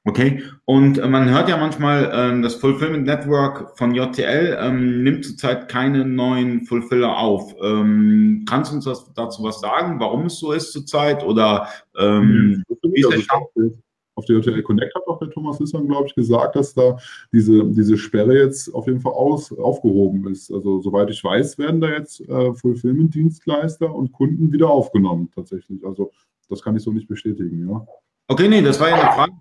[0.07, 5.25] Okay, und äh, man hört ja manchmal, ähm, das Fulfillment Network von JTL ähm, nimmt
[5.25, 7.53] zurzeit keine neuen Fulfiller auf.
[7.61, 11.25] Ähm, kannst du uns das, dazu was sagen, warum es so ist zurzeit?
[11.25, 11.67] Oder
[11.99, 13.47] ähm, wie ist der Stand?
[14.15, 16.97] Auf der JTL Connect hat auch der Thomas Lissmann, glaube ich, gesagt, dass da
[17.33, 20.49] diese, diese Sperre jetzt auf jeden Fall aus, aufgehoben ist.
[20.53, 25.85] Also soweit ich weiß, werden da jetzt äh, Fulfillment-Dienstleister und Kunden wieder aufgenommen tatsächlich.
[25.85, 26.11] Also
[26.47, 27.85] das kann ich so nicht bestätigen, ja.
[28.29, 29.31] Okay, nee, das war ja eine Frage.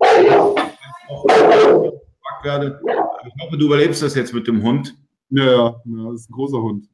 [2.39, 2.79] Ich werde.
[3.25, 4.97] Ich hoffe, du überlebst das jetzt mit dem Hund.
[5.29, 6.87] Ja, ja, ja das ist ein großer Hund.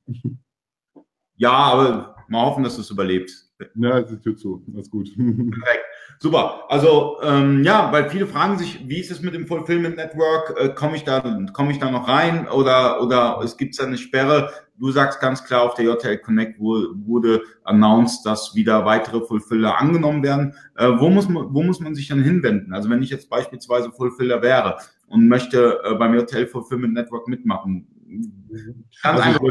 [1.36, 3.53] Ja, aber mal hoffen, dass du es überlebst.
[3.76, 4.64] Ja, die Tür zu.
[4.74, 5.14] Alles gut.
[5.16, 5.86] Perfekt.
[6.20, 6.64] Super.
[6.70, 10.56] Also ähm, ja, weil viele fragen sich, wie ist es mit dem Fulfillment Network?
[10.58, 11.22] Äh, komme ich da,
[11.54, 14.52] komme ich da noch rein oder oder es gibt da eine Sperre?
[14.80, 20.24] Du sagst ganz klar, auf der JTL Connect wurde announced, dass wieder weitere Fulfiller angenommen
[20.24, 20.56] werden.
[20.76, 22.74] Äh, wo muss man, wo muss man sich dann hinwenden?
[22.74, 27.88] Also wenn ich jetzt beispielsweise Fulfiller wäre und möchte äh, beim JTL Fulfillment Network mitmachen,
[29.04, 29.42] ganz also einfach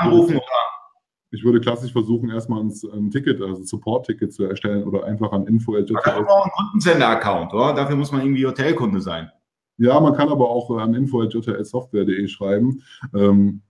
[0.00, 0.75] anrufen oder
[1.30, 5.32] ich würde klassisch versuchen, erstmal ein, ein Ticket, also ein Support-Ticket zu erstellen oder einfach
[5.32, 7.74] an info Man kann auch einen Kundensender-Account, oder?
[7.74, 9.30] Dafür muss man irgendwie Hotelkunde sein.
[9.78, 12.82] Ja, man kann aber auch an info.jtlsoftware.de schreiben.
[13.14, 13.62] Ähm,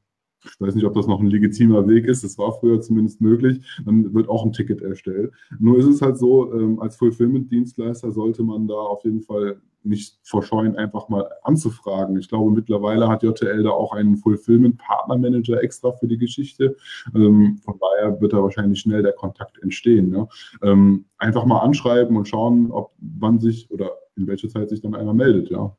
[0.45, 3.64] ich weiß nicht, ob das noch ein legitimer Weg ist, das war früher zumindest möglich,
[3.85, 5.33] dann wird auch ein Ticket erstellt.
[5.59, 10.18] Nur ist es halt so, ähm, als Fulfillment-Dienstleister sollte man da auf jeden Fall nicht
[10.22, 12.18] verscheuen, einfach mal anzufragen.
[12.18, 16.77] Ich glaube, mittlerweile hat JTL da auch einen Fulfillment-Partner-Manager extra für die Geschichte.
[17.14, 20.11] Ähm, von daher wird da wahrscheinlich schnell der Kontakt entstehen.
[20.11, 20.29] Ne?
[20.62, 24.94] Ähm, einfach mal anschreiben und schauen, ob wann sich oder in welcher Zeit sich dann
[24.94, 25.77] einer meldet, ja.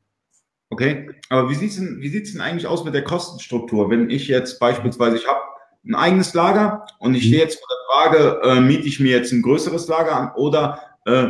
[0.70, 3.88] Okay, aber wie sieht es denn, denn eigentlich aus mit der Kostenstruktur?
[3.88, 5.40] Wenn ich jetzt beispielsweise, ich habe
[5.86, 9.32] ein eigenes Lager und ich stehe jetzt vor der Frage, äh, miete ich mir jetzt
[9.32, 11.28] ein größeres Lager an oder äh,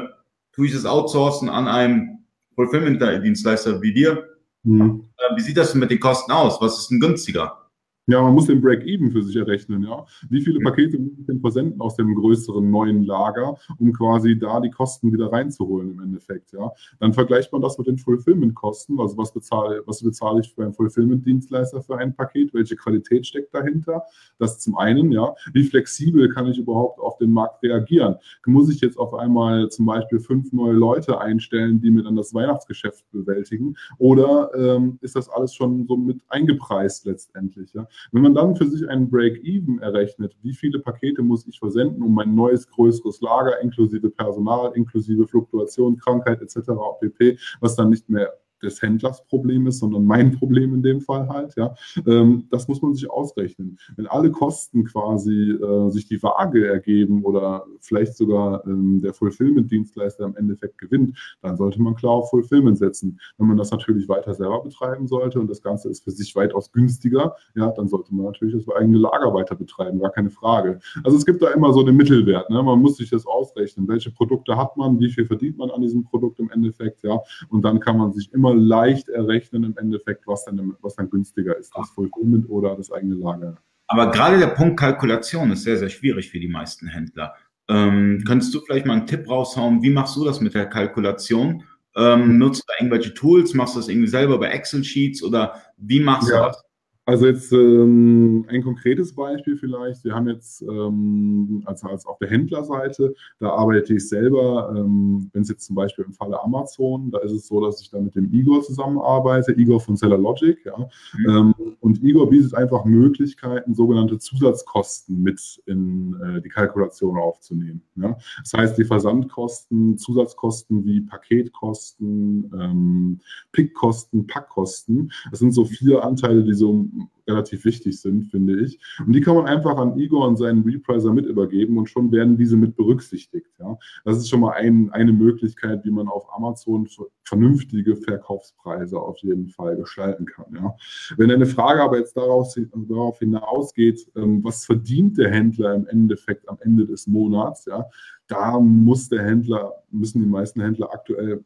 [0.52, 2.17] tue ich das outsourcen an einem
[2.58, 4.24] Fulfillment-Dienstleister wie dir?
[4.64, 5.04] Mhm.
[5.16, 6.60] Äh, wie sieht das denn mit den Kosten aus?
[6.60, 7.67] Was ist denn günstiger?
[8.10, 10.06] Ja, man muss den Break-Even für sich errechnen, ja.
[10.30, 14.60] Wie viele Pakete muss ich denn versenden aus dem größeren neuen Lager, um quasi da
[14.60, 16.72] die Kosten wieder reinzuholen im Endeffekt, ja.
[17.00, 20.72] Dann vergleicht man das mit den Fulfillment-Kosten, also was bezahle, was bezahle ich für einen
[20.72, 24.04] Fulfillment-Dienstleister für ein Paket, welche Qualität steckt dahinter,
[24.38, 25.34] das zum einen, ja.
[25.52, 28.14] Wie flexibel kann ich überhaupt auf den Markt reagieren?
[28.46, 32.32] Muss ich jetzt auf einmal zum Beispiel fünf neue Leute einstellen, die mir dann das
[32.32, 33.76] Weihnachtsgeschäft bewältigen?
[33.98, 37.86] Oder ähm, ist das alles schon so mit eingepreist letztendlich, ja?
[38.12, 42.14] Wenn man dann für sich einen Break-Even errechnet, wie viele Pakete muss ich versenden, um
[42.14, 46.70] mein neues, größeres Lager inklusive Personal, inklusive Fluktuation, Krankheit etc.
[47.00, 48.32] pp., was dann nicht mehr
[48.62, 51.54] des Händlers Problem ist, sondern mein Problem in dem Fall halt.
[51.56, 51.74] Ja,
[52.06, 53.78] ähm, das muss man sich ausrechnen.
[53.96, 60.24] Wenn alle Kosten quasi äh, sich die Waage ergeben oder vielleicht sogar ähm, der Fulfillment-Dienstleister
[60.24, 63.20] im Endeffekt gewinnt, dann sollte man klar auf Fulfillment setzen.
[63.36, 66.72] Wenn man das natürlich weiter selber betreiben sollte und das Ganze ist für sich weitaus
[66.72, 70.80] günstiger, ja, dann sollte man natürlich das eigene Lager weiter betreiben, gar keine Frage.
[71.04, 72.50] Also es gibt da immer so den Mittelwert.
[72.50, 72.62] Ne?
[72.62, 73.88] Man muss sich das ausrechnen.
[73.88, 74.98] Welche Produkte hat man?
[74.98, 77.02] Wie viel verdient man an diesem Produkt im Endeffekt?
[77.02, 80.96] Ja, und dann kann man sich immer immer leicht errechnen im Endeffekt, was dann, was
[80.96, 83.56] dann günstiger ist, das Fulfillment oder das eigene Lager.
[83.88, 87.34] Aber gerade der Punkt Kalkulation ist sehr, sehr schwierig für die meisten Händler.
[87.68, 89.82] Ähm, könntest du vielleicht mal einen Tipp raushauen?
[89.82, 91.64] Wie machst du das mit der Kalkulation?
[91.96, 93.54] Ähm, nutzt du da irgendwelche Tools?
[93.54, 96.38] Machst du das irgendwie selber bei Excel-Sheets oder wie machst ja.
[96.38, 96.64] du das?
[97.08, 100.04] Also jetzt ähm, ein konkretes Beispiel vielleicht.
[100.04, 105.40] Wir haben jetzt, ähm, also als auf der Händlerseite, da arbeite ich selber, ähm, wenn
[105.40, 108.14] es jetzt zum Beispiel im Falle Amazon, da ist es so, dass ich da mit
[108.14, 110.76] dem Igor zusammenarbeite, Igor von Seller Logic, ja.
[111.16, 111.30] Mhm.
[111.30, 117.80] Ähm, und Igor bietet einfach Möglichkeiten, sogenannte Zusatzkosten mit in äh, die Kalkulation aufzunehmen.
[117.96, 118.18] Ja.
[118.42, 123.20] Das heißt, die Versandkosten, Zusatzkosten wie Paketkosten, ähm,
[123.52, 126.86] Pickkosten, Packkosten, das sind so vier Anteile, die so
[127.26, 128.78] relativ wichtig sind, finde ich.
[129.04, 132.36] Und die kann man einfach an Igor und seinen Repricer mit übergeben und schon werden
[132.36, 133.50] diese mit berücksichtigt.
[133.58, 133.76] Ja.
[134.04, 136.88] Das ist schon mal ein, eine Möglichkeit, wie man auf Amazon
[137.24, 140.46] vernünftige Verkaufspreise auf jeden Fall gestalten kann.
[140.54, 140.74] Ja.
[141.16, 142.54] Wenn eine Frage aber jetzt darauf,
[142.88, 147.84] darauf hinausgeht, ähm, was verdient der Händler im Endeffekt am Ende des Monats, ja,
[148.26, 151.44] da muss der Händler, müssen die meisten Händler aktuell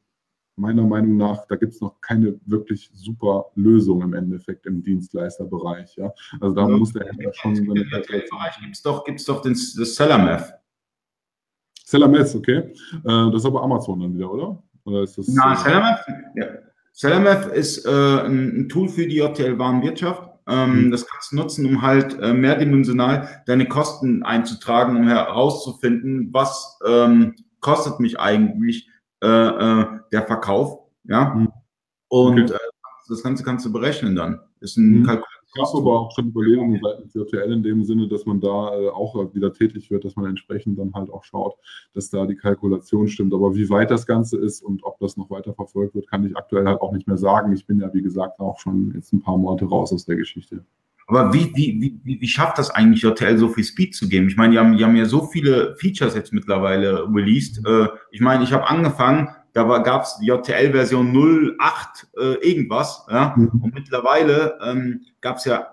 [0.57, 5.97] meiner Meinung nach, da gibt es noch keine wirklich super Lösung im Endeffekt im Dienstleisterbereich.
[5.97, 6.13] Ja?
[6.41, 8.07] Also da ja, muss der Händler schon seine Bereich
[8.61, 10.45] gibt es doch, gibt's doch den, das Seller
[11.85, 12.57] Sellermath, okay.
[12.57, 12.73] Äh,
[13.05, 14.63] das ist aber Amazon dann wieder, oder?
[14.85, 15.29] Oder ist das?
[15.29, 16.01] Na, Sellermath,
[16.35, 16.47] ja.
[16.93, 20.31] Sellermath ist äh, ein, Tool für die JTL-Warenwirtschaft.
[20.49, 20.91] Ähm, mhm.
[20.91, 27.35] Das kannst du nutzen, um halt äh, mehrdimensional deine Kosten einzutragen, um herauszufinden, was ähm,
[27.61, 28.89] kostet mich eigentlich
[29.23, 30.81] äh, äh, der Verkauf.
[31.05, 31.35] Ja.
[31.35, 31.53] Mhm.
[32.09, 32.55] Und okay.
[32.55, 32.59] äh,
[33.09, 34.41] das Ganze kannst du berechnen dann.
[34.61, 35.05] Ist ein mhm.
[35.05, 35.29] Kalkulator.
[35.55, 39.14] gab aber auch schon Überlegungen seitens JTL in dem Sinne, dass man da äh, auch
[39.35, 41.57] wieder tätig wird, dass man entsprechend dann halt auch schaut,
[41.95, 43.35] dass da die Kalkulation stimmt.
[43.35, 46.37] Aber wie weit das Ganze ist und ob das noch weiter verfolgt wird, kann ich
[46.37, 47.53] aktuell halt auch nicht mehr sagen.
[47.53, 50.64] Ich bin ja, wie gesagt, auch schon jetzt ein paar Monate raus aus der Geschichte.
[51.07, 54.29] Aber wie, wie, wie, wie schafft das eigentlich JTL so viel Speed zu geben?
[54.29, 57.67] Ich meine, die haben, die haben ja so viele Features jetzt mittlerweile released.
[57.67, 63.35] Äh, ich meine, ich habe angefangen, da gab es JTL-Version 08 äh, irgendwas, ja.
[63.37, 63.63] Mhm.
[63.63, 65.67] Und mittlerweile ähm, gab es ja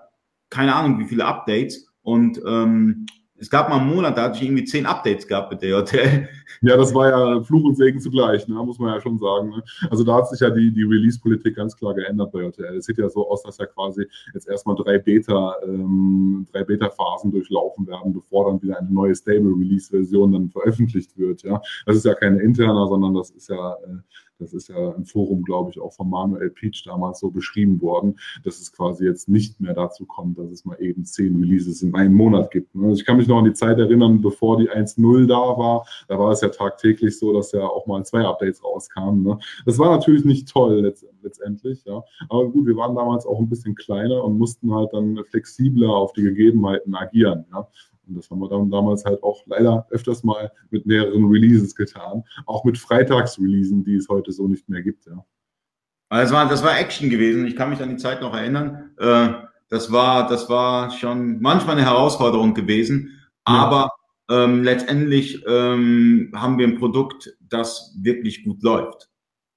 [0.50, 1.86] keine Ahnung wie viele Updates.
[2.02, 3.06] Und ähm,
[3.40, 6.28] es gab mal einen Monat, da hatte ich irgendwie zehn Updates gehabt mit der JTL.
[6.62, 8.54] Ja, das war ja Fluch und Segen zugleich, ne?
[8.56, 9.48] muss man ja schon sagen.
[9.48, 9.62] Ne?
[9.88, 12.76] Also da hat sich ja die, die Release-Politik ganz klar geändert bei JTL.
[12.76, 17.30] Es sieht ja so aus, dass ja quasi jetzt erstmal drei Beta, ähm, drei Beta-Phasen
[17.30, 21.42] durchlaufen werden, bevor dann wieder eine neue Stable-Release-Version dann veröffentlicht wird.
[21.44, 23.96] Ja, das ist ja keine interne, sondern das ist ja äh,
[24.40, 28.18] das ist ja im Forum, glaube ich, auch von Manuel Peach damals so beschrieben worden,
[28.44, 31.94] dass es quasi jetzt nicht mehr dazu kommt, dass es mal eben zehn Releases in
[31.94, 32.74] einem Monat gibt.
[32.74, 32.92] Ne?
[32.92, 35.86] Ich kann mich noch an die Zeit erinnern, bevor die 1.0 da war.
[36.08, 39.22] Da war es ja tagtäglich so, dass ja auch mal zwei Updates rauskamen.
[39.22, 39.38] Ne?
[39.66, 41.84] Das war natürlich nicht toll letztendlich.
[42.28, 46.12] Aber gut, wir waren damals auch ein bisschen kleiner und mussten halt dann flexibler auf
[46.12, 47.44] die Gegebenheiten agieren.
[48.10, 52.24] Und das haben wir dann damals halt auch leider öfters mal mit mehreren Releases getan.
[52.44, 55.24] Auch mit Freitagsreleasen, die es heute so nicht mehr gibt, ja.
[56.10, 57.46] Das war, das war Action gewesen.
[57.46, 58.90] Ich kann mich an die Zeit noch erinnern.
[58.98, 59.28] Äh,
[59.68, 63.20] das war, das war schon manchmal eine Herausforderung gewesen.
[63.44, 63.92] Aber
[64.28, 64.44] ja.
[64.44, 69.08] ähm, letztendlich ähm, haben wir ein Produkt, das wirklich gut läuft.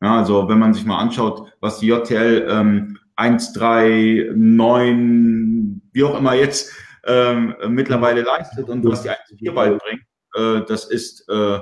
[0.02, 6.36] Ja, also wenn man sich mal anschaut, was die JTL ähm, 139, wie auch immer
[6.36, 6.72] jetzt
[7.06, 10.04] ähm, mittlerweile leistet und was die 1.4 bald bringt,
[10.36, 11.60] äh, das ist äh,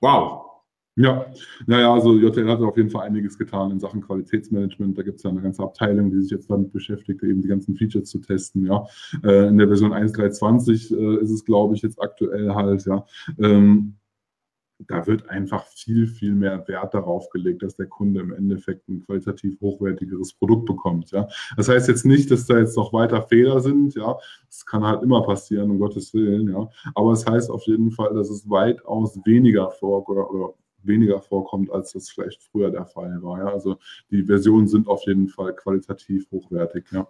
[0.00, 0.46] wow.
[0.96, 1.24] Ja,
[1.66, 4.98] naja, also JTL hat auf jeden Fall einiges getan in Sachen Qualitätsmanagement.
[4.98, 7.74] Da gibt es ja eine ganze Abteilung, die sich jetzt damit beschäftigt, eben die ganzen
[7.76, 8.66] Features zu testen.
[8.66, 8.84] Ja,
[9.24, 12.84] äh, in der Version 1.3.20 äh, ist es, glaube ich, jetzt aktuell halt.
[12.84, 13.06] Ja,
[13.38, 13.94] ähm,
[14.86, 19.04] da wird einfach viel, viel mehr Wert darauf gelegt, dass der Kunde im Endeffekt ein
[19.04, 21.10] qualitativ hochwertigeres Produkt bekommt.
[21.10, 21.28] Ja.
[21.56, 24.16] Das heißt jetzt nicht, dass da jetzt noch weiter Fehler sind, ja.
[24.46, 26.68] Das kann halt immer passieren, um Gottes Willen, ja.
[26.94, 31.70] Aber es heißt auf jeden Fall, dass es weitaus weniger vor oder, oder weniger vorkommt,
[31.70, 33.38] als das vielleicht früher der Fall war.
[33.38, 33.46] Ja.
[33.46, 33.76] Also
[34.10, 37.06] die Versionen sind auf jeden Fall qualitativ hochwertig, ja.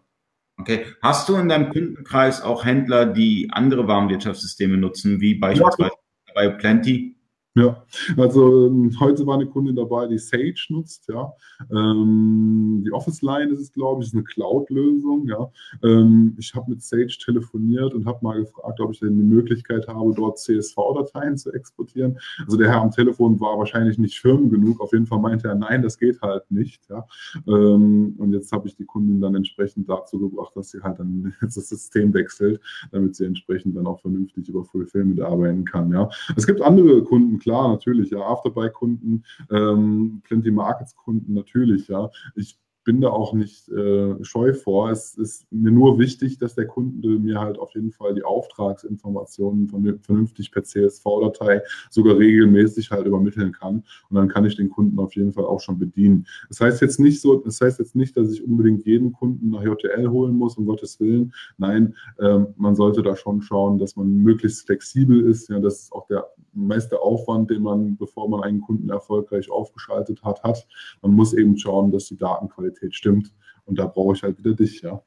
[0.58, 0.84] Okay.
[1.00, 5.94] Hast du in deinem Kundenkreis auch Händler, die andere Warenwirtschaftssysteme nutzen, wie beispielsweise
[6.26, 7.16] ja, bei Plenty?
[7.56, 7.84] Ja,
[8.16, 11.32] also ähm, heute war eine Kundin dabei, die Sage nutzt, ja.
[11.72, 15.50] Ähm, die Office Line ist es, glaube ich, ist eine Cloud-Lösung, ja.
[15.82, 19.88] Ähm, ich habe mit Sage telefoniert und habe mal gefragt, ob ich denn die Möglichkeit
[19.88, 22.20] habe, dort CSV-Dateien zu exportieren.
[22.44, 24.80] Also der Herr am Telefon war wahrscheinlich nicht firm genug.
[24.80, 27.04] Auf jeden Fall meinte er, nein, das geht halt nicht, ja.
[27.48, 31.34] Ähm, und jetzt habe ich die Kundin dann entsprechend dazu gebracht, dass sie halt dann
[31.40, 32.60] das System wechselt,
[32.92, 36.08] damit sie entsprechend dann auch vernünftig über Fulfillment arbeiten kann, ja.
[36.36, 42.10] Es gibt andere Kunden, klar, natürlich, ja, Afterbuy-Kunden, ähm, Plenty Markets-Kunden, natürlich, ja.
[42.36, 44.90] Ich bin da auch nicht äh, scheu vor.
[44.90, 49.68] Es ist mir nur wichtig, dass der Kunde mir halt auf jeden Fall die Auftragsinformationen
[49.68, 53.84] von, vernünftig per CSV-Datei sogar regelmäßig halt übermitteln kann.
[54.08, 56.26] Und dann kann ich den Kunden auf jeden Fall auch schon bedienen.
[56.48, 59.62] Das heißt jetzt nicht so, das heißt jetzt nicht, dass ich unbedingt jeden Kunden nach
[59.62, 61.32] JTL holen muss, um Gottes Willen.
[61.58, 65.50] Nein, ähm, man sollte da schon schauen, dass man möglichst flexibel ist.
[65.50, 70.22] Ja, das ist auch der meiste Aufwand, den man, bevor man einen Kunden erfolgreich aufgeschaltet
[70.22, 70.66] hat, hat.
[71.02, 73.32] Man muss eben schauen, dass die Datenqualität Qualität stimmt.
[73.64, 75.02] Und da brauche ich halt wieder dich, ja.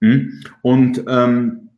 [0.00, 0.42] Hm.
[0.62, 1.70] Und ähm,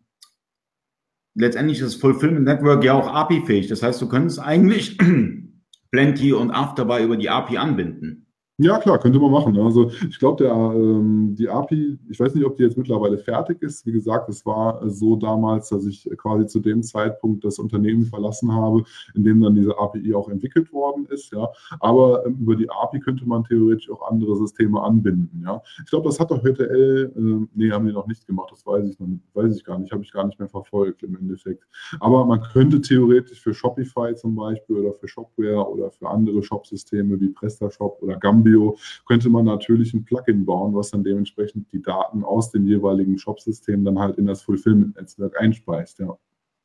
[1.35, 3.69] letztendlich ist Fulfillment Network ja auch API-fähig.
[3.69, 4.99] Das heißt, du könntest eigentlich
[5.91, 8.27] Plenty und Afterbuy über die API anbinden.
[8.61, 9.57] Ja, klar, könnte man machen.
[9.57, 13.87] Also ich glaube, ähm, die API, ich weiß nicht, ob die jetzt mittlerweile fertig ist.
[13.87, 18.53] Wie gesagt, es war so damals, dass ich quasi zu dem Zeitpunkt das Unternehmen verlassen
[18.53, 18.83] habe,
[19.15, 21.31] in dem dann diese API auch entwickelt worden ist.
[21.33, 21.49] Ja.
[21.79, 25.41] Aber ähm, über die API könnte man theoretisch auch andere Systeme anbinden.
[25.47, 25.63] Ja.
[25.85, 28.89] Ich glaube, das hat doch HTL, äh, nee, haben die noch nicht gemacht, das weiß
[28.89, 31.63] ich, noch, weiß ich gar nicht, habe ich gar nicht mehr verfolgt im Endeffekt.
[32.01, 37.21] Aber man könnte theoretisch für Shopify zum Beispiel oder für Shopware oder für andere Shopsysteme
[37.21, 41.83] wie PrestaShop oder Gambit Cambio könnte man natürlich ein Plugin bauen, was dann dementsprechend die
[41.83, 46.17] Daten aus dem jeweiligen Shop-System dann halt in das Fulfillment-Netzwerk einspeist, ja.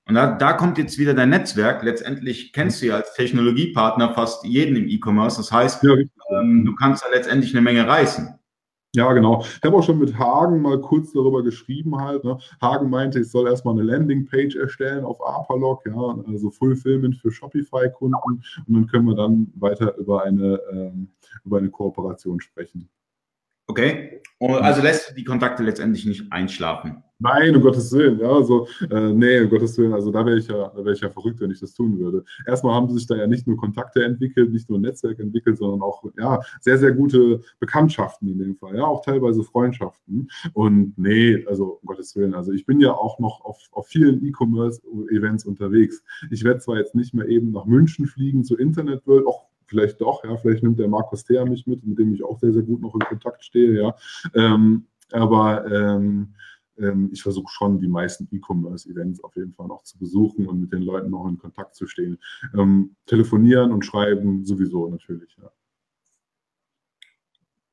[0.06, 1.82] Und da, da kommt jetzt wieder dein Netzwerk.
[1.82, 5.38] Letztendlich kennst du ja als Technologiepartner fast jeden im E-Commerce.
[5.38, 5.96] Das heißt, ja,
[6.42, 8.38] ähm, du kannst da letztendlich eine Menge reißen.
[8.96, 9.42] Ja, genau.
[9.42, 12.24] Ich habe auch schon mit Hagen mal kurz darüber geschrieben halt.
[12.24, 12.38] Ne?
[12.62, 18.16] Hagen meinte, ich soll erstmal eine Landingpage erstellen auf Apalog, ja, also Fulfillment für Shopify-Kunden
[18.24, 21.10] und dann können wir dann weiter über eine, ähm,
[21.44, 22.88] über eine Kooperation sprechen.
[23.68, 27.02] Okay, also lässt du die Kontakte letztendlich nicht einschlafen.
[27.20, 30.48] Nein, um Gottes Willen, ja, also, äh, nee, um Gottes Willen, also da wäre ich
[30.48, 32.26] ja, da wäre ich ja verrückt, wenn ich das tun würde.
[32.46, 35.82] Erstmal haben sich da ja nicht nur Kontakte entwickelt, nicht nur ein Netzwerk entwickelt, sondern
[35.82, 40.30] auch, ja, sehr, sehr gute Bekanntschaften in dem Fall, ja, auch teilweise Freundschaften.
[40.52, 44.26] Und nee, also, um Gottes Willen, also ich bin ja auch noch auf, auf vielen
[44.26, 46.04] E-Commerce-Events unterwegs.
[46.30, 50.02] Ich werde zwar jetzt nicht mehr eben nach München fliegen zur Internet World, auch vielleicht
[50.02, 52.64] doch, ja, vielleicht nimmt der Markus Thea mich mit, mit dem ich auch sehr, sehr
[52.64, 53.96] gut noch in Kontakt stehe, ja.
[54.34, 56.34] Ähm, aber ähm,
[56.78, 60.74] ähm, ich versuche schon, die meisten E-Commerce-Events auf jeden Fall noch zu besuchen und mit
[60.74, 62.18] den Leuten noch in Kontakt zu stehen.
[62.58, 65.52] Ähm, telefonieren und schreiben sowieso natürlich, ja.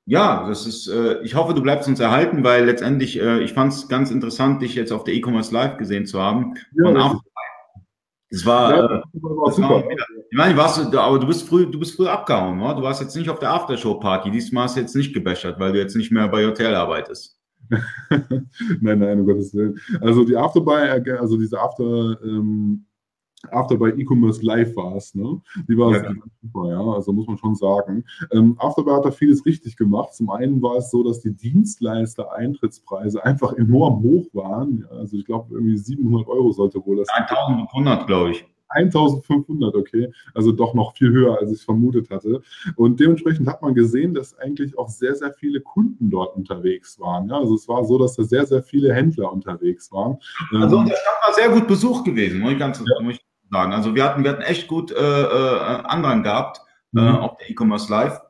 [0.07, 3.72] Ja, das ist, äh, ich hoffe, du bleibst uns erhalten, weil letztendlich, äh, ich fand
[3.72, 6.55] es ganz interessant, dich jetzt auf der E-Commerce Live gesehen zu haben.
[6.72, 6.91] Ja,
[8.31, 9.68] das war, ja, äh, war, super.
[9.68, 12.74] War ich meine, warst du, aber du bist früh, du bist früh abgehauen, oder?
[12.76, 14.31] Du warst jetzt nicht auf der Aftershow-Party.
[14.31, 17.37] Diesmal hast du jetzt nicht gebäschert, weil du jetzt nicht mehr bei Hotel arbeitest.
[18.81, 19.78] nein, nein, um Gottes Willen.
[20.01, 22.87] Also die Afterbuy, also diese After, ähm,
[23.51, 25.41] Afterbuy E-Commerce Live war es, ne?
[25.68, 26.12] Die war ja.
[26.43, 28.05] super, ja, also muss man schon sagen.
[28.32, 30.14] Ähm, Afterbuy hat da vieles richtig gemacht.
[30.14, 34.86] Zum einen war es so, dass die Dienstleister-Eintrittspreise einfach enorm hoch waren.
[34.91, 37.09] Ja, also ich glaube, irgendwie 700 Euro sollte wohl das.
[37.09, 38.45] 1500, glaube ich.
[38.70, 40.12] 1500, okay.
[40.34, 42.43] Also doch noch viel höher, als ich vermutet hatte.
[42.76, 47.28] Und dementsprechend hat man gesehen, dass eigentlich auch sehr, sehr viele Kunden dort unterwegs waren.
[47.28, 50.18] Ja, also es war so, dass da sehr, sehr viele Händler unterwegs waren.
[50.53, 53.03] Also ähm, der Stand war sehr gut besucht gewesen, muss ich ganz ja.
[53.03, 53.72] muss ich sagen.
[53.72, 56.61] Also wir hatten, wir hatten echt gut äh, äh, Andrang gehabt
[56.94, 57.07] äh, mhm.
[57.07, 58.20] äh, auf der E-Commerce Live.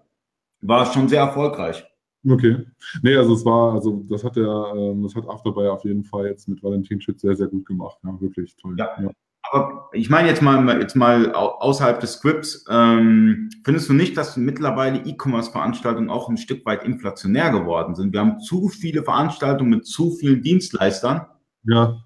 [0.63, 1.85] War schon sehr erfolgreich.
[2.29, 2.67] Okay.
[3.03, 6.27] Nee, also es war, also das hat der, ähm, das hat Afterbuy auf jeden Fall
[6.27, 7.99] jetzt mit Valentin Schütz sehr, sehr gut gemacht.
[8.05, 8.77] Ja, wirklich toll.
[8.79, 8.91] Ja.
[9.01, 9.11] ja.
[9.53, 14.37] Aber ich meine jetzt mal, jetzt mal außerhalb des Scripts, ähm, findest du nicht, dass
[14.37, 18.13] mittlerweile E-Commerce-Veranstaltungen auch ein Stück weit inflationär geworden sind?
[18.13, 21.27] Wir haben zu viele Veranstaltungen mit zu vielen Dienstleistern.
[21.65, 22.05] Ja.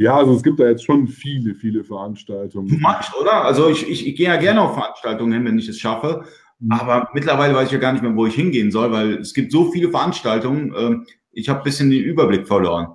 [0.00, 2.68] Ja, also es gibt da jetzt schon viele, viele Veranstaltungen.
[2.68, 3.44] Du machst, oder?
[3.44, 6.24] Also ich, ich, ich gehe ja gerne auf Veranstaltungen hin, wenn ich es schaffe.
[6.58, 6.72] Mhm.
[6.72, 9.52] Aber mittlerweile weiß ich ja gar nicht mehr, wo ich hingehen soll, weil es gibt
[9.52, 10.74] so viele Veranstaltungen.
[10.74, 12.94] Äh, ich habe ein bisschen den Überblick verloren.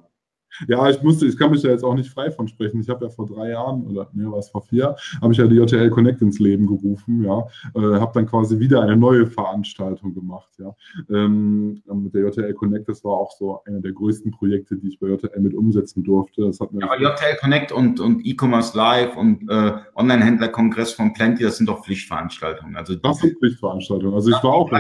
[0.68, 2.82] Ja, ich musste, ich kann mich da jetzt auch nicht frei von sprechen.
[2.82, 5.47] Ich habe ja vor drei Jahren oder mir war es vor vier, habe ich ja
[5.47, 10.14] die JTL Connect ins Leben gerufen, ja, äh, habe dann quasi wieder eine neue Veranstaltung
[10.14, 10.76] gemacht, ja.
[11.10, 14.99] Ähm, mit der JTL Connect, das war auch so eine der größten Projekte, die ich
[14.99, 16.43] bei JTL mit umsetzen durfte.
[16.43, 21.14] Das hat mir ja, aber JTL Connect und, und E-Commerce Live und äh, Online-Händler-Kongress von
[21.14, 22.76] Plenty, das sind doch Pflichtveranstaltungen.
[22.76, 24.16] Also das sind Pflichtveranstaltungen.
[24.16, 24.72] Also ich war auch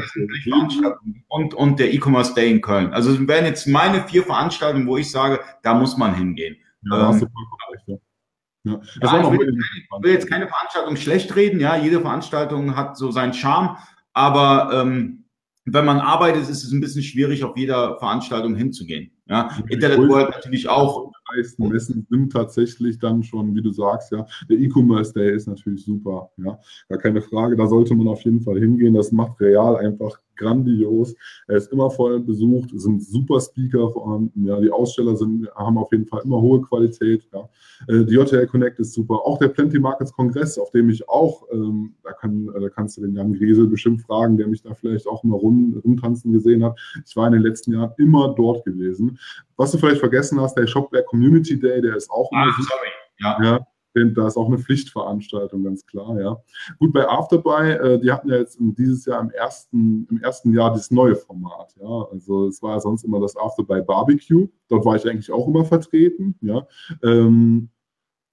[1.29, 2.93] und, und der E-Commerce Day in Köln.
[2.93, 6.55] Also es wären jetzt meine vier Veranstaltungen, wo ich sage, da muss man hingehen.
[6.89, 7.27] Ja, ähm,
[7.87, 7.97] ja.
[8.67, 12.97] Ja, ja, ich, will, ich, will, jetzt keine Veranstaltung schlecht reden, ja, jede Veranstaltung hat
[12.97, 13.77] so seinen Charme,
[14.13, 15.25] aber ähm,
[15.65, 19.11] wenn man arbeitet, ist es ein bisschen schwierig, auf jeder Veranstaltung hinzugehen.
[19.27, 21.11] Ja, Internet World natürlich auch.
[21.11, 25.47] Die meisten Messen sind tatsächlich dann schon, wie du sagst, ja, der E-Commerce Day ist
[25.47, 26.59] natürlich super, ja,
[26.89, 31.15] gar keine Frage, da sollte man auf jeden Fall hingehen, das macht real einfach grandios.
[31.47, 34.45] Er ist immer voll besucht, es sind super Speaker vorhanden.
[34.45, 37.27] Ja, die Aussteller sind, haben auf jeden Fall immer hohe Qualität.
[37.33, 37.49] Ja.
[37.87, 39.15] Äh, die JTL Connect ist super.
[39.15, 42.97] Auch der Plenty Markets Kongress, auf dem ich auch, ähm, da, kann, äh, da kannst
[42.97, 46.63] du den Jan Griesel bestimmt fragen, der mich da vielleicht auch immer rum, rumtanzen gesehen
[46.63, 46.79] hat.
[47.05, 49.19] Ich war in den letzten Jahren immer dort gewesen.
[49.57, 52.47] Was du vielleicht vergessen hast, der Shopware Community Day, der ist auch immer.
[52.47, 52.89] Ah, sorry.
[53.19, 53.43] Ja.
[53.43, 56.37] ja da ist auch eine Pflichtveranstaltung, ganz klar, ja.
[56.79, 60.73] Gut, bei Afterbuy, äh, die hatten ja jetzt dieses Jahr im ersten, im ersten Jahr
[60.73, 62.07] das neue Format, ja.
[62.11, 64.47] Also es war ja sonst immer das Afterbuy Barbecue.
[64.67, 66.67] Dort war ich eigentlich auch immer vertreten, ja.
[67.03, 67.69] Ähm,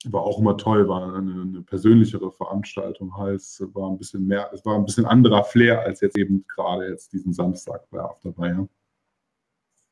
[0.07, 4.65] war auch immer toll, war eine, eine, persönlichere Veranstaltung, heißt, war ein bisschen mehr, es
[4.65, 8.69] war ein bisschen anderer Flair als jetzt eben gerade jetzt diesen Samstag bei Afterbuy, ja.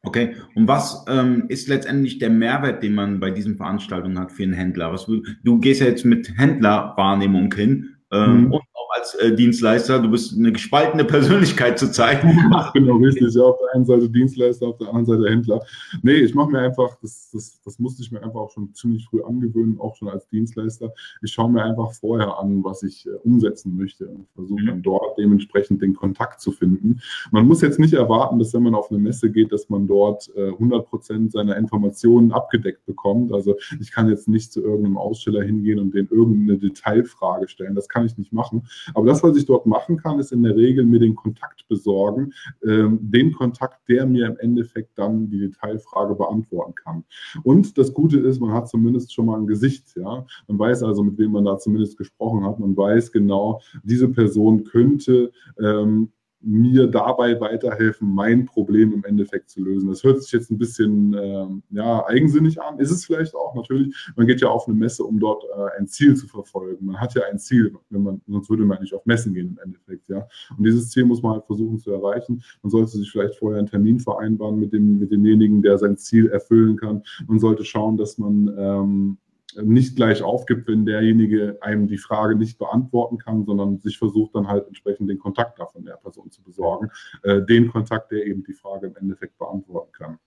[0.03, 4.45] Okay, und was ähm, ist letztendlich der Mehrwert, den man bei diesen Veranstaltungen hat für
[4.45, 4.93] einen Händler?
[4.93, 8.60] Was, du gehst ja jetzt mit Händlerwahrnehmung hin ähm, mhm.
[9.01, 9.99] Als äh, Dienstleister.
[9.99, 12.23] Du bist eine gespaltene Persönlichkeit zurzeit.
[12.75, 13.35] genau, richtig.
[13.35, 15.63] Ja, auf der einen Seite Dienstleister, auf der anderen Seite Händler.
[16.03, 19.07] Nee, ich mache mir einfach, das, das, das musste ich mir einfach auch schon ziemlich
[19.07, 20.93] früh angewöhnen, auch schon als Dienstleister.
[21.23, 24.67] Ich schaue mir einfach vorher an, was ich äh, umsetzen möchte und versuche mhm.
[24.67, 27.01] dann dort dementsprechend den Kontakt zu finden.
[27.31, 30.31] Man muss jetzt nicht erwarten, dass wenn man auf eine Messe geht, dass man dort
[30.37, 33.33] äh, 100 Prozent seiner Informationen abgedeckt bekommt.
[33.33, 37.75] Also ich kann jetzt nicht zu irgendeinem Aussteller hingehen und den irgendeine Detailfrage stellen.
[37.75, 38.63] Das kann ich nicht machen.
[38.95, 42.33] Aber das, was ich dort machen kann, ist in der Regel mir den Kontakt besorgen,
[42.67, 47.05] ähm, den Kontakt, der mir im Endeffekt dann die Detailfrage beantworten kann.
[47.43, 50.27] Und das Gute ist, man hat zumindest schon mal ein Gesicht, ja.
[50.49, 52.59] Man weiß also, mit wem man da zumindest gesprochen hat.
[52.59, 56.11] Man weiß genau, diese Person könnte ähm,
[56.43, 59.89] mir dabei weiterhelfen, mein Problem im Endeffekt zu lösen.
[59.89, 63.95] Das hört sich jetzt ein bisschen ähm, ja, eigensinnig an, ist es vielleicht auch natürlich.
[64.17, 66.87] Man geht ja auf eine Messe, um dort äh, ein Ziel zu verfolgen.
[66.87, 69.59] Man hat ja ein Ziel, wenn man, sonst würde man nicht auf Messen gehen im
[69.63, 70.09] Endeffekt.
[70.09, 70.27] Ja.
[70.57, 72.43] Und dieses Ziel muss man halt versuchen zu erreichen.
[72.63, 76.29] Man sollte sich vielleicht vorher einen Termin vereinbaren mit, dem, mit demjenigen, der sein Ziel
[76.29, 77.03] erfüllen kann.
[77.27, 79.19] Man sollte schauen, dass man ähm,
[79.63, 84.49] nicht gleich aufgibt, wenn derjenige einem die Frage nicht beantworten kann, sondern sich versucht dann
[84.49, 86.91] halt entsprechend den Kontakt davon der Person zu besorgen,
[87.23, 90.19] äh, den Kontakt, der eben die Frage im Endeffekt beantworten kann.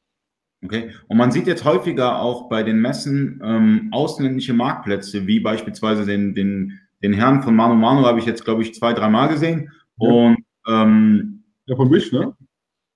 [0.64, 6.06] Okay, und man sieht jetzt häufiger auch bei den Messen ähm, ausländische Marktplätze, wie beispielsweise
[6.06, 9.72] den, den, den Herrn von Mano Mano habe ich jetzt, glaube ich, zwei, dreimal gesehen.
[9.98, 10.10] Ja.
[10.10, 12.36] Und ähm, ja, von Wish, ne?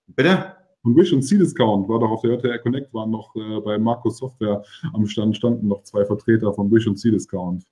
[0.07, 0.56] Bitte?
[0.87, 4.19] Und Wish und C-Discount war doch auf der JTR Connect, waren noch äh, bei Markus
[4.19, 4.63] Software
[4.93, 7.65] am Stand, standen noch zwei Vertreter von Wish und C-Discount.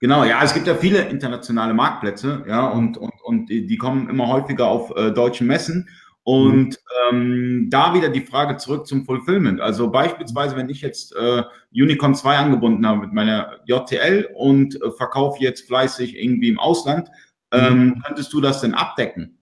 [0.00, 4.26] Genau, ja, es gibt ja viele internationale Marktplätze, ja, und, und, und die kommen immer
[4.26, 5.88] häufiger auf äh, deutschen Messen.
[6.24, 9.60] Und ähm, da wieder die Frage zurück zum Fulfillment.
[9.60, 14.90] Also beispielsweise, wenn ich jetzt äh, Unicorn 2 angebunden habe mit meiner JTL und äh,
[14.90, 17.10] verkaufe jetzt fleißig irgendwie im Ausland,
[17.52, 18.02] ähm, mhm.
[18.04, 19.38] könntest du das denn abdecken?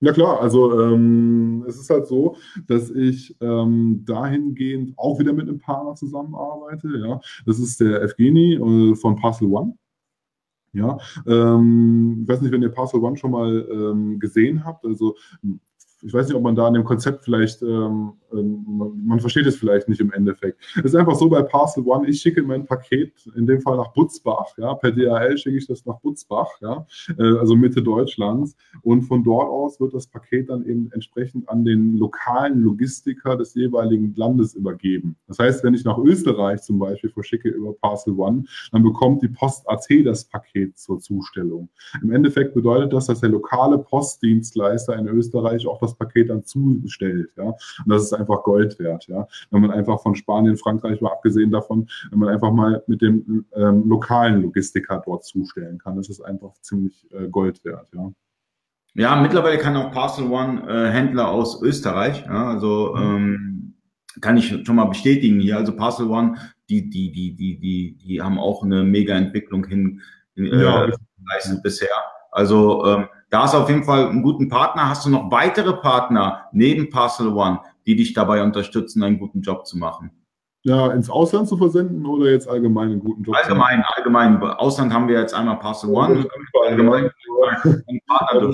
[0.00, 2.36] Ja klar, also ähm, es ist halt so,
[2.66, 6.88] dass ich ähm, dahingehend auch wieder mit einem Partner zusammenarbeite.
[6.98, 9.74] Ja, das ist der Evgeny äh, von Parcel One.
[10.74, 14.84] Ja, ähm, ich weiß nicht, wenn ihr Parcel One schon mal ähm, gesehen habt.
[14.84, 15.16] Also
[16.02, 19.56] ich weiß nicht, ob man da an dem Konzept vielleicht, ähm, man, man, versteht es
[19.56, 20.58] vielleicht nicht im Endeffekt.
[20.76, 23.92] Es ist einfach so bei Parcel One, ich schicke mein Paket, in dem Fall nach
[23.92, 26.86] Butzbach, ja, per DHL schicke ich das nach Butzbach, ja,
[27.18, 31.64] äh, also Mitte Deutschlands und von dort aus wird das Paket dann eben entsprechend an
[31.64, 35.16] den lokalen Logistiker des jeweiligen Landes übergeben.
[35.28, 39.28] Das heißt, wenn ich nach Österreich zum Beispiel verschicke über Parcel One, dann bekommt die
[39.28, 41.68] Post AT das Paket zur Zustellung.
[42.02, 47.30] Im Endeffekt bedeutet das, dass der lokale Postdienstleister in Österreich auch das Paket dann zustellt.
[47.36, 47.44] Ja?
[47.44, 47.56] Und
[47.86, 49.06] das ist einfach Gold wert.
[49.06, 49.26] Ja?
[49.50, 53.44] Wenn man einfach von Spanien, Frankreich, mal abgesehen davon, wenn man einfach mal mit dem
[53.54, 57.88] ähm, lokalen Logistiker dort zustellen kann, das ist einfach ziemlich äh, Gold wert.
[57.92, 58.12] Ja?
[58.94, 63.02] Ja, mittlerweile kann auch Parcel One äh, Händler aus Österreich, ja, also mhm.
[63.02, 63.74] ähm,
[64.22, 65.58] kann ich schon mal bestätigen hier.
[65.58, 66.36] Also Parcel One,
[66.70, 70.00] die, die, die, die, die, die haben auch eine mega Entwicklung hin
[70.36, 70.88] äh, ja.
[71.18, 71.88] geleistet bisher.
[72.30, 74.88] Also ähm, da ist auf jeden Fall einen guten Partner.
[74.88, 79.66] Hast du noch weitere Partner neben Parcel One, die dich dabei unterstützen, einen guten Job
[79.66, 80.10] zu machen?
[80.62, 83.36] Ja, ins Ausland zu versenden oder jetzt allgemein einen guten Job?
[83.36, 84.42] Allgemein, allgemein.
[84.42, 86.26] Ausland haben wir jetzt einmal Parcel One.
[86.66, 87.08] Allgemein,
[87.62, 88.52] allgemein Partner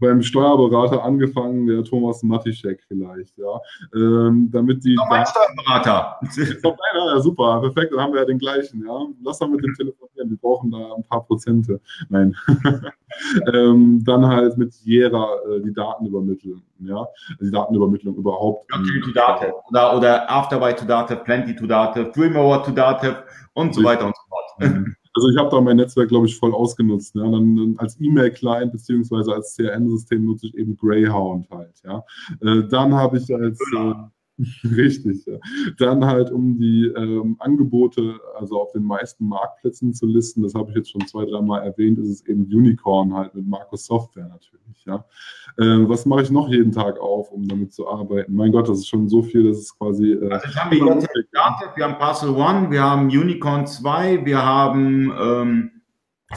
[0.00, 3.60] beim Steuerberater angefangen, der Thomas Matischek vielleicht, ja.
[3.94, 4.94] Ähm, damit die.
[4.94, 6.20] Noch mein Steuerberater.
[6.94, 9.06] ja, super, perfekt, dann haben wir ja den gleichen, ja.
[9.22, 10.30] Lass mal mit dem telefonieren.
[10.30, 11.80] wir brauchen da ein paar Prozente.
[12.08, 12.34] Nein.
[13.52, 17.06] ähm, dann halt mit Jera äh, die Daten übermitteln, ja,
[17.40, 18.70] die Datenübermittlung überhaupt.
[18.72, 19.52] Okay, to Datev.
[19.70, 23.22] Oder, oder Afterby to Datev, Plenty to Datev, Dreamover to Datev
[23.54, 24.84] und so weiter und so fort.
[25.18, 27.16] Also ich habe da mein Netzwerk, glaube ich, voll ausgenutzt.
[27.16, 27.22] Ja.
[27.22, 31.74] Dann als E-Mail-Client beziehungsweise als CRM-System nutze ich eben Greyhound halt.
[31.84, 32.04] Ja.
[32.40, 33.94] Äh, dann habe ich als äh,
[34.64, 35.38] Richtig, ja.
[35.78, 40.70] Dann halt, um die ähm, Angebote, also auf den meisten Marktplätzen zu listen, das habe
[40.70, 44.84] ich jetzt schon zwei, dreimal erwähnt, ist es eben Unicorn halt mit Markus Software natürlich,
[44.86, 45.04] ja.
[45.56, 48.34] Äh, was mache ich noch jeden Tag auf, um damit zu arbeiten?
[48.34, 50.12] Mein Gott, das ist schon so viel, das ist quasi.
[50.12, 54.44] Äh, also haben wir jetzt Datev, wir haben Parcel One, wir haben Unicorn 2, wir
[54.44, 55.70] haben ähm,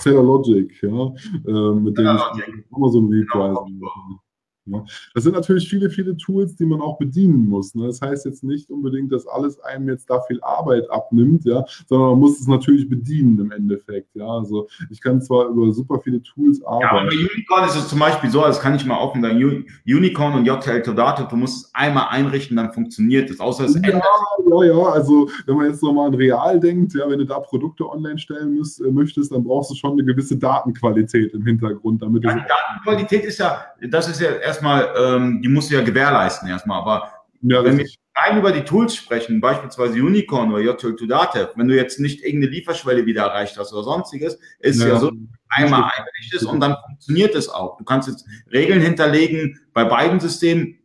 [0.05, 4.19] Logic, ja, äh, mit dem ich Amazon Repricing mache.
[4.65, 4.83] Ne?
[5.13, 7.73] Das sind natürlich viele, viele Tools, die man auch bedienen muss.
[7.73, 7.87] Ne?
[7.87, 12.11] Das heißt jetzt nicht unbedingt, dass alles einem jetzt da viel Arbeit abnimmt, ja, sondern
[12.11, 14.15] man muss es natürlich bedienen im Endeffekt.
[14.15, 16.83] Ja, also ich kann zwar über super viele Tools arbeiten.
[16.83, 19.65] Ja, aber bei Unicorn ist es zum Beispiel so, das kann ich mal offen sagen,
[19.85, 23.75] Unicorn und JTL to Data, du musst es einmal einrichten, dann funktioniert es, außer es
[23.75, 24.03] ja, ändert.
[24.49, 27.89] Ja, ja, also wenn man jetzt nochmal an real denkt, ja, wenn du da Produkte
[27.89, 32.23] online stellen müsst, äh, möchtest, dann brauchst du schon eine gewisse Datenqualität im Hintergrund, damit
[32.23, 36.81] ja, Datenqualität ist ja, das ist ja erstmal, ähm, die musst du ja gewährleisten erstmal.
[36.81, 41.49] Aber ja, wenn wir rein über die Tools sprechen, beispielsweise Unicorn oder JTL to Data,
[41.55, 45.11] wenn du jetzt nicht irgendeine Lieferschwelle wieder erreicht hast oder sonstiges, ist ja, ja so,
[45.49, 47.77] einmal einrichtest und dann funktioniert es auch.
[47.77, 50.79] Du kannst jetzt Regeln hinterlegen bei beiden Systemen,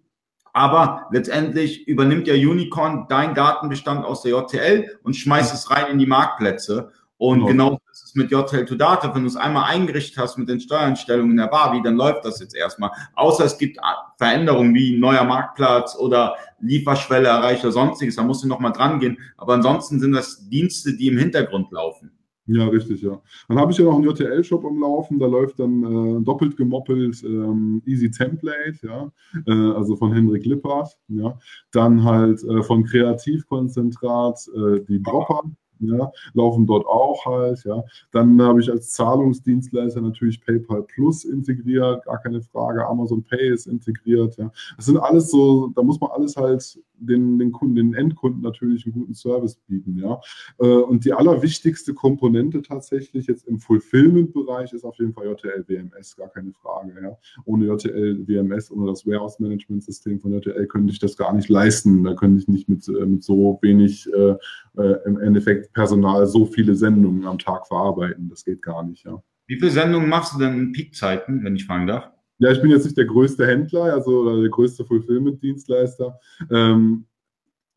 [0.53, 5.99] aber letztendlich übernimmt ja Unicorn deinen Datenbestand aus der JTL und schmeißt es rein in
[5.99, 6.93] die Marktplätze.
[7.19, 7.81] Und genau, genau
[8.17, 9.15] mit JTL to Data.
[9.15, 12.55] Wenn du es einmal eingerichtet hast mit den Steuereinstellungen der Barbie, dann läuft das jetzt
[12.55, 12.91] erstmal.
[13.15, 13.79] Außer es gibt
[14.19, 18.17] Veränderungen wie neuer Marktplatz oder Lieferschwelle erreicht oder sonstiges.
[18.17, 19.19] Da musst du nochmal dran gehen.
[19.37, 22.11] Aber ansonsten sind das Dienste, die im Hintergrund laufen.
[22.49, 23.21] Ja, richtig, ja.
[23.49, 27.23] Dann habe ich ja noch einen JTL-Shop am Laufen, da läuft dann äh, doppelt gemoppelt
[27.25, 29.11] ähm, Easy Template, ja,
[29.47, 31.37] äh, also von Henrik Lippert, ja.
[31.73, 35.43] Dann halt äh, von Kreativkonzentrat äh, die Dropper,
[35.81, 37.83] ja, laufen dort auch halt, ja.
[38.13, 43.67] Dann habe ich als Zahlungsdienstleister natürlich PayPal Plus integriert, gar keine Frage, Amazon Pay ist
[43.67, 44.51] integriert, ja.
[44.77, 48.85] Das sind alles so, da muss man alles halt den, den Kunden, den Endkunden natürlich
[48.85, 50.21] einen guten Service bieten, ja.
[50.59, 56.17] Äh, und die allerwichtigste Komponente tatsächlich jetzt im Fulfillment-Bereich ist auf jeden Fall JTL WMS,
[56.17, 57.17] gar keine Frage, ja.
[57.45, 62.05] Ohne JTL WMS, ohne das Warehouse-Management-System von JTL könnte ich das gar nicht leisten.
[62.05, 64.37] Da könnte ich nicht mit, äh, mit so wenig äh,
[64.77, 68.29] äh, im Endeffekt Personal so viele Sendungen am Tag verarbeiten.
[68.29, 69.23] Das geht gar nicht, ja.
[69.47, 72.11] Wie viele Sendungen machst du denn in Peakzeiten, wenn ich fragen darf?
[72.39, 76.19] Ja, ich bin jetzt nicht der größte Händler, also oder der größte Fulfillment-Dienstleister.
[76.51, 77.07] Ähm,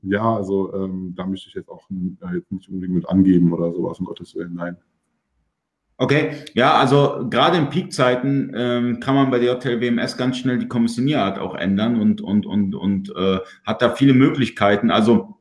[0.01, 3.72] ja, also ähm, da möchte ich jetzt auch äh, jetzt nicht unbedingt mit angeben oder
[3.74, 4.78] sowas, um Gottes Willen, nein.
[6.01, 10.57] Okay, ja, also gerade in Peakzeiten ähm, kann man bei der Hotel WMS ganz schnell
[10.57, 14.91] die Kommissionierart auch ändern und, und, und, und äh, hat da viele Möglichkeiten.
[14.91, 15.39] Also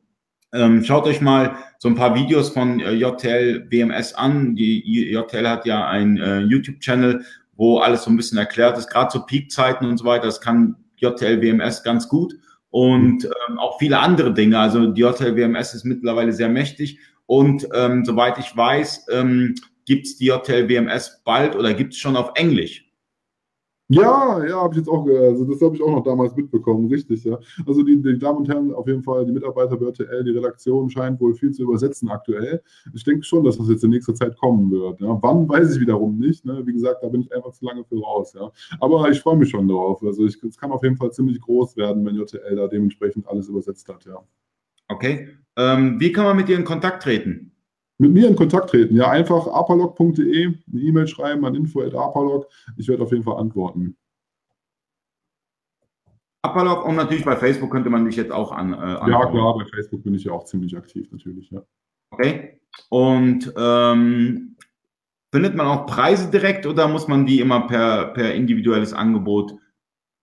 [0.51, 4.55] ähm, schaut euch mal so ein paar Videos von äh, JTL WMS an.
[4.55, 7.23] Die JTL hat ja einen äh, YouTube-Channel,
[7.59, 10.25] wo alles so ein bisschen erklärt ist, gerade zu Peakzeiten und so weiter.
[10.25, 12.33] Das kann JTL WMS ganz gut
[12.69, 14.57] und ähm, auch viele andere Dinge.
[14.57, 19.55] Also die JTL WMS ist mittlerweile sehr mächtig und ähm, soweit ich weiß, ähm,
[19.85, 22.88] gibt es die JTL WMS bald oder gibt es schon auf Englisch.
[23.91, 27.23] Ja, ja, habe ich jetzt auch, also das habe ich auch noch damals mitbekommen, richtig,
[27.23, 27.39] ja.
[27.65, 30.91] Also die, die, Damen und Herren, auf jeden Fall, die Mitarbeiter bei RTL, die Redaktion
[30.91, 32.61] scheint wohl viel zu übersetzen aktuell.
[32.93, 35.01] Ich denke schon, dass das jetzt in nächster Zeit kommen wird.
[35.01, 35.17] Ja.
[35.23, 36.45] Wann, weiß ich wiederum nicht.
[36.45, 36.61] Ne?
[36.67, 38.51] Wie gesagt, da bin ich einfach zu lange für raus, ja.
[38.79, 40.03] Aber ich freue mich schon darauf.
[40.03, 43.89] Also es kann auf jeden Fall ziemlich groß werden, wenn JTL da dementsprechend alles übersetzt
[43.89, 44.19] hat, ja.
[44.87, 45.29] Okay.
[45.57, 47.53] Ähm, wie kann man mit dir in Kontakt treten?
[47.99, 48.95] Mit mir in Kontakt treten.
[48.95, 52.47] Ja, einfach apalog.de, eine E-Mail schreiben an info.apalog.
[52.77, 53.95] Ich werde auf jeden Fall antworten.
[56.41, 58.73] Apalog und natürlich bei Facebook könnte man dich jetzt auch an.
[58.73, 61.61] Äh, ja, klar, bei Facebook bin ich ja auch ziemlich aktiv, natürlich, ja.
[62.11, 62.61] Okay.
[62.89, 64.55] Und ähm,
[65.33, 69.53] findet man auch Preise direkt oder muss man die immer per, per individuelles Angebot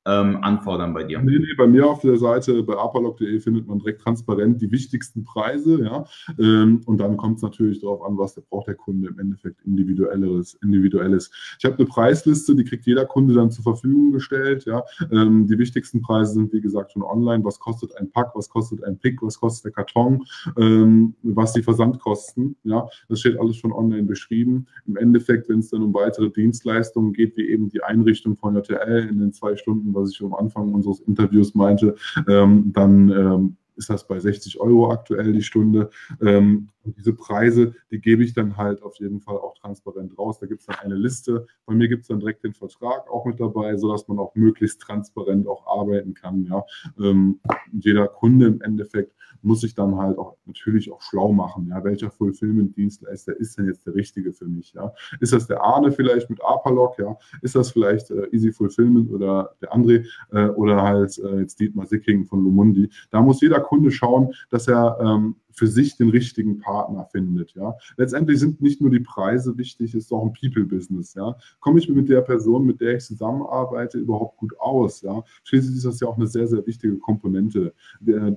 [0.07, 1.21] ähm, anfordern bei dir?
[1.21, 5.25] Nee, nee, bei mir auf der Seite bei apalog.de findet man direkt transparent die wichtigsten
[5.25, 6.05] Preise, ja.
[6.39, 9.61] Ähm, und dann kommt es natürlich darauf an, was der braucht der Kunde im Endeffekt
[9.65, 11.31] individuelles, individuelles.
[11.59, 14.85] Ich habe eine Preisliste, die kriegt jeder Kunde dann zur Verfügung gestellt, ja.
[15.11, 17.45] Ähm, die wichtigsten Preise sind, wie gesagt, schon online.
[17.45, 20.25] Was kostet ein Pack, was kostet ein Pick, was kostet der Karton,
[20.57, 22.89] ähm, was die Versandkosten, ja.
[23.09, 24.67] Das steht alles schon online beschrieben.
[24.87, 29.09] Im Endeffekt, wenn es dann um weitere Dienstleistungen geht, wie eben die Einrichtung von JTL
[29.11, 31.97] in den zwei Stunden was ich am Anfang unseres Interviews meinte,
[32.29, 35.91] ähm, dann ähm, ist das bei 60 Euro aktuell die Stunde.
[36.21, 40.39] Ähm, Und diese Preise, die gebe ich dann halt auf jeden Fall auch transparent raus.
[40.39, 41.47] Da gibt es dann eine Liste.
[41.67, 44.81] Bei mir gibt es dann direkt den Vertrag auch mit dabei, sodass man auch möglichst
[44.81, 46.45] transparent auch arbeiten kann.
[46.45, 46.65] Ja.
[46.99, 47.41] Ähm,
[47.73, 49.13] jeder Kunde im Endeffekt
[49.43, 51.69] muss sich dann halt auch natürlich auch schlau machen.
[51.71, 51.83] Ja.
[51.83, 54.73] Welcher Fulfillment-Dienstleister ist denn jetzt der richtige für mich?
[54.75, 54.93] Ja.
[55.21, 56.99] Ist das der Arne vielleicht mit Apalog?
[56.99, 57.17] Ja.
[57.43, 61.87] Ist das vielleicht äh, Easy Fulfillment oder der André äh, oder halt äh, jetzt Dietmar
[61.87, 62.91] Sicking von Lumundi?
[63.11, 67.55] Da muss jeder Kunde schauen, dass er ähm, für sich den richtigen Partner findet.
[67.55, 67.77] Ja.
[67.97, 71.15] Letztendlich sind nicht nur die Preise wichtig, es ist auch ein People-Business.
[71.15, 71.37] Ja.
[71.61, 75.01] Komme ich mit der Person, mit der ich zusammenarbeite, überhaupt gut aus?
[75.01, 75.25] Ja.
[75.45, 77.73] Schließlich ist das ja auch eine sehr, sehr wichtige Komponente.
[78.01, 78.37] Der,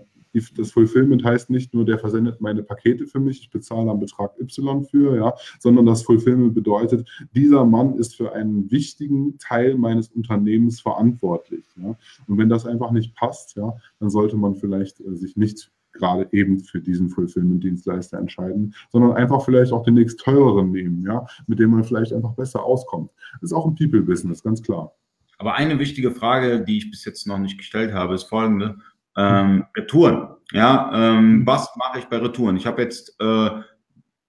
[0.56, 4.40] das Fulfillment heißt nicht nur, der versendet meine Pakete für mich, ich bezahle einen Betrag
[4.40, 10.10] Y für, ja, sondern das Fulfillment bedeutet, dieser Mann ist für einen wichtigen Teil meines
[10.10, 11.66] Unternehmens verantwortlich.
[11.76, 11.98] Ja.
[12.28, 16.28] Und wenn das einfach nicht passt, ja, dann sollte man vielleicht äh, sich nicht gerade
[16.32, 21.60] eben für diesen Fulfillment-Dienstleister entscheiden, sondern einfach vielleicht auch den nächst teureren nehmen, ja, mit
[21.60, 23.12] dem man vielleicht einfach besser auskommt.
[23.34, 24.94] Das ist auch ein People-Business, ganz klar.
[25.38, 28.78] Aber eine wichtige Frage, die ich bis jetzt noch nicht gestellt habe, ist folgende.
[29.16, 30.36] Ähm, Retouren.
[30.52, 32.58] Ja, ähm, was mache ich bei Retouren?
[32.58, 33.50] Ich habe jetzt, äh,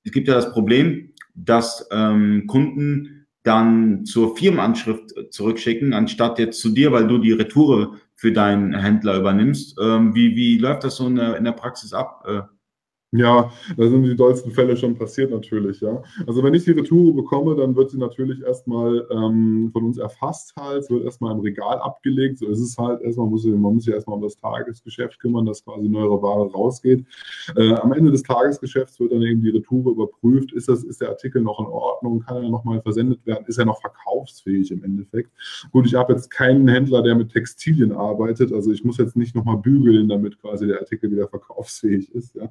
[0.05, 6.71] es gibt ja das Problem, dass ähm, Kunden dann zur Firmenanschrift zurückschicken, anstatt jetzt zu
[6.71, 9.79] dir, weil du die Retoure für deinen Händler übernimmst.
[9.81, 12.23] Ähm, wie, wie läuft das so in der, in der Praxis ab?
[12.29, 12.43] Äh,
[13.13, 16.01] ja, da sind die dollsten Fälle schon passiert natürlich, ja.
[16.29, 20.55] Also wenn ich die Retour bekomme, dann wird sie natürlich erstmal ähm, von uns erfasst
[20.57, 22.39] halt, wird erstmal im Regal abgelegt.
[22.39, 25.65] So ist es halt erstmal, muss, man muss sich erstmal um das Tagesgeschäft kümmern, dass
[25.65, 27.05] quasi neuere Ware rausgeht.
[27.57, 31.09] Äh, am Ende des Tagesgeschäfts wird dann eben die Retour überprüft, ist, das, ist der
[31.09, 35.33] Artikel noch in Ordnung, kann er nochmal versendet werden, ist er noch verkaufsfähig im Endeffekt.
[35.73, 39.35] Gut, ich habe jetzt keinen Händler, der mit Textilien arbeitet, also ich muss jetzt nicht
[39.35, 42.37] nochmal bügeln, damit quasi der Artikel wieder verkaufsfähig ist.
[42.37, 42.49] Ja.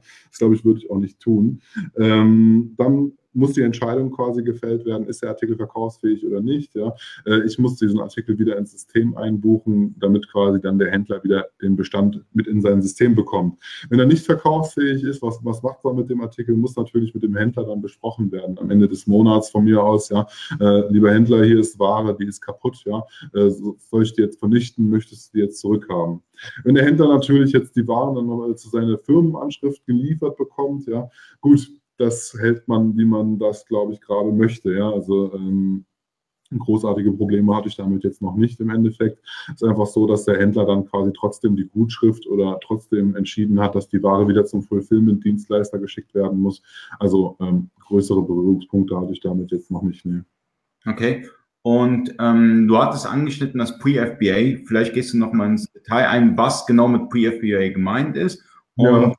[0.48, 1.61] Glaube ich, würde ich auch nicht tun.
[1.97, 6.75] Ähm, dann muss die Entscheidung quasi gefällt werden, ist der Artikel verkaufsfähig oder nicht.
[6.75, 6.93] Ja?
[7.25, 11.47] Äh, ich muss diesen Artikel wieder ins System einbuchen, damit quasi dann der Händler wieder
[11.61, 13.59] den Bestand mit in sein System bekommt.
[13.89, 17.23] Wenn er nicht verkaufsfähig ist, was, was macht man mit dem Artikel, muss natürlich mit
[17.23, 18.57] dem Händler dann besprochen werden.
[18.59, 20.27] Am Ende des Monats von mir aus, ja,
[20.59, 23.03] äh, lieber Händler, hier ist Ware, die ist kaputt, ja,
[23.33, 26.21] äh, soll ich die jetzt vernichten, möchtest du die jetzt zurückhaben?
[26.63, 31.09] Wenn der Händler natürlich jetzt die Waren dann nochmal zu seiner Firmenanschrift geliefert bekommt, ja,
[31.41, 31.69] gut,
[31.99, 34.73] das hält man, wie man das, glaube ich, gerade möchte.
[34.73, 34.89] Ja?
[34.89, 35.85] Also ähm,
[36.57, 39.19] großartige Probleme hatte ich damit jetzt noch nicht im Endeffekt.
[39.49, 43.59] Es ist einfach so, dass der Händler dann quasi trotzdem die Gutschrift oder trotzdem entschieden
[43.59, 46.63] hat, dass die Ware wieder zum Fulfillment-Dienstleister geschickt werden muss.
[46.99, 50.05] Also ähm, größere Berührungspunkte hatte ich damit jetzt noch nicht.
[50.05, 50.21] Nee.
[50.85, 51.27] Okay.
[51.61, 54.63] Und ähm, du hattest angeschnitten das Pre-FBA.
[54.65, 58.41] Vielleicht gehst du noch mal ins Detail ein, was genau mit Pre-FBA gemeint ist.
[58.77, 59.13] Und ja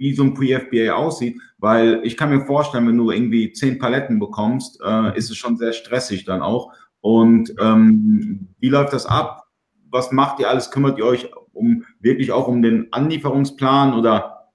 [0.00, 4.18] wie so ein Pre-FBA aussieht, weil ich kann mir vorstellen, wenn du irgendwie zehn Paletten
[4.18, 6.72] bekommst, äh, ist es schon sehr stressig dann auch.
[7.02, 9.44] Und ähm, wie läuft das ab?
[9.90, 10.70] Was macht ihr alles?
[10.70, 14.48] Kümmert ihr euch um wirklich auch um den Anlieferungsplan oder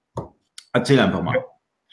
[0.73, 1.45] erzähl einfach mal.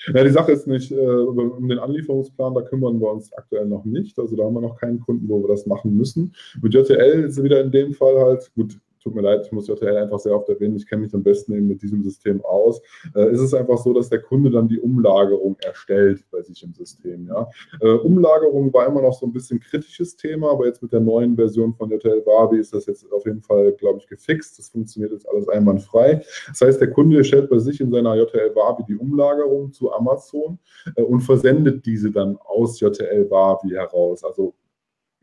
[0.07, 3.85] Ja, die Sache ist nicht, äh, um den Anlieferungsplan, da kümmern wir uns aktuell noch
[3.85, 4.19] nicht.
[4.19, 6.35] Also da haben wir noch keinen Kunden, wo wir das machen müssen.
[6.61, 9.97] Mit JTL ist wieder in dem Fall halt, gut, tut mir leid, ich muss JTL
[9.97, 12.81] einfach sehr oft erwähnen, ich kenne mich am besten eben mit diesem System aus,
[13.15, 16.73] äh, ist es einfach so, dass der Kunde dann die Umlagerung erstellt bei sich im
[16.75, 17.27] System.
[17.27, 17.49] Ja?
[17.81, 21.37] Äh, Umlagerung war immer noch so ein bisschen kritisches Thema, aber jetzt mit der neuen
[21.37, 24.59] Version von JTL Barbie ist das jetzt auf jeden Fall, glaube ich, gefixt.
[24.59, 26.23] Das funktioniert jetzt alles einwandfrei.
[26.49, 30.59] Das heißt, der Kunde erstellt bei sich in seiner JTL Barbie die Umlagerung zu Amazon
[30.97, 34.25] äh, und versendet diese dann aus JTL Barbie heraus.
[34.25, 34.55] Also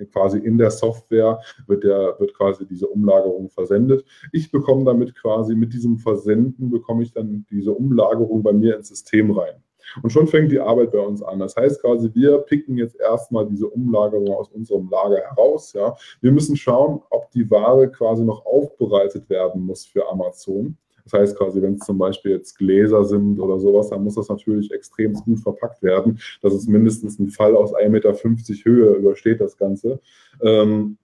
[0.06, 4.06] quasi in der Software wird, der, wird quasi diese Umlagerung versendet.
[4.32, 8.89] Ich bekomme damit quasi mit diesem Versenden, bekomme ich dann diese Umlagerung bei mir ins
[8.89, 9.64] System rein.
[10.04, 11.39] Und schon fängt die Arbeit bei uns an.
[11.39, 15.74] Das heißt quasi, wir picken jetzt erstmal diese Umlagerung aus unserem Lager heraus.
[15.74, 15.95] Ja.
[16.22, 20.78] Wir müssen schauen, ob die Ware quasi noch aufbereitet werden muss für Amazon.
[21.10, 24.30] Das heißt quasi, wenn es zum Beispiel jetzt Gläser sind oder sowas, dann muss das
[24.30, 29.41] natürlich extrem gut verpackt werden, dass es mindestens einen Fall aus 1,50 Meter Höhe übersteht,
[29.41, 29.99] das Ganze.
[30.41, 30.97] Ähm,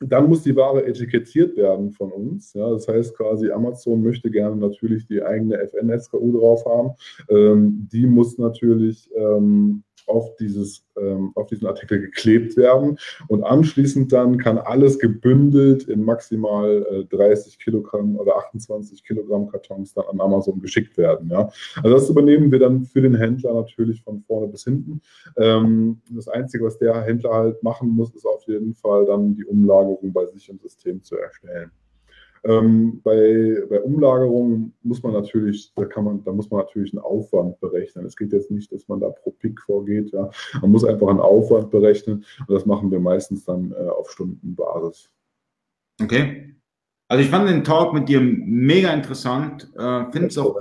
[0.00, 2.54] dann muss die Ware etikettiert werden von uns.
[2.54, 6.90] Ja, das heißt quasi, Amazon möchte gerne natürlich die eigene FN-SKU drauf haben.
[7.28, 12.98] Ähm, die muss natürlich ähm, auf, dieses, ähm, auf diesen Artikel geklebt werden.
[13.28, 19.94] Und anschließend dann kann alles gebündelt in maximal äh, 30 Kilogramm oder 28 Kilogramm Kartons
[19.94, 21.30] dann an Amazon geschickt werden.
[21.30, 21.50] Ja?
[21.82, 25.00] Also das übernehmen wir dann für den Händler natürlich von vorne bis hinten.
[25.36, 29.44] Ähm, das Einzige, was der Händler halt machen muss, ist auf jeden Fall dann die
[29.44, 31.70] Umlagerung bei sich im System zu erstellen.
[32.44, 37.02] Ähm, bei, bei Umlagerungen muss man natürlich, da kann man, da muss man natürlich einen
[37.02, 38.04] Aufwand berechnen.
[38.06, 40.12] Es geht jetzt nicht, dass man da pro Pick vorgeht.
[40.12, 40.30] Ja.
[40.60, 45.10] Man muss einfach einen Aufwand berechnen und das machen wir meistens dann äh, auf Stundenbasis.
[46.02, 46.54] Okay.
[47.08, 49.70] Also ich fand den Talk mit dir mega interessant.
[49.76, 50.56] Äh, Finde es auch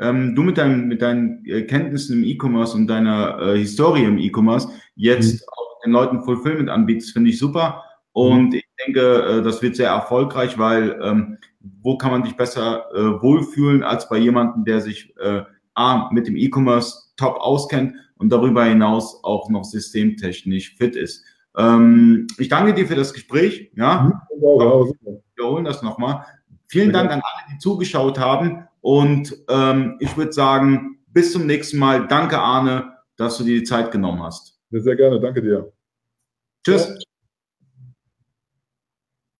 [0.00, 4.68] ähm, du mit, deinem, mit deinen Kenntnissen im E-Commerce und deiner äh, Historie im E-Commerce
[4.96, 5.48] jetzt mhm.
[5.48, 7.84] auch den Leuten Fulfillment anbietest, finde ich super.
[8.12, 8.60] Und mhm.
[8.76, 11.38] Ich denke, äh, das wird sehr erfolgreich, weil ähm,
[11.82, 15.42] wo kann man sich besser äh, wohlfühlen als bei jemandem, der sich äh,
[15.74, 21.24] A, mit dem E-Commerce top auskennt und darüber hinaus auch noch systemtechnisch fit ist.
[21.56, 23.70] Ähm, ich danke dir für das Gespräch.
[23.76, 24.40] Ja, mhm.
[24.40, 26.24] wir wiederholen das nochmal.
[26.66, 28.66] Vielen Dank an alle, die zugeschaut haben.
[28.80, 32.06] Und ähm, ich würde sagen, bis zum nächsten Mal.
[32.08, 34.58] Danke, Arne, dass du dir die Zeit genommen hast.
[34.70, 35.20] Ja, sehr gerne.
[35.20, 35.72] Danke dir.
[36.64, 36.98] Tschüss.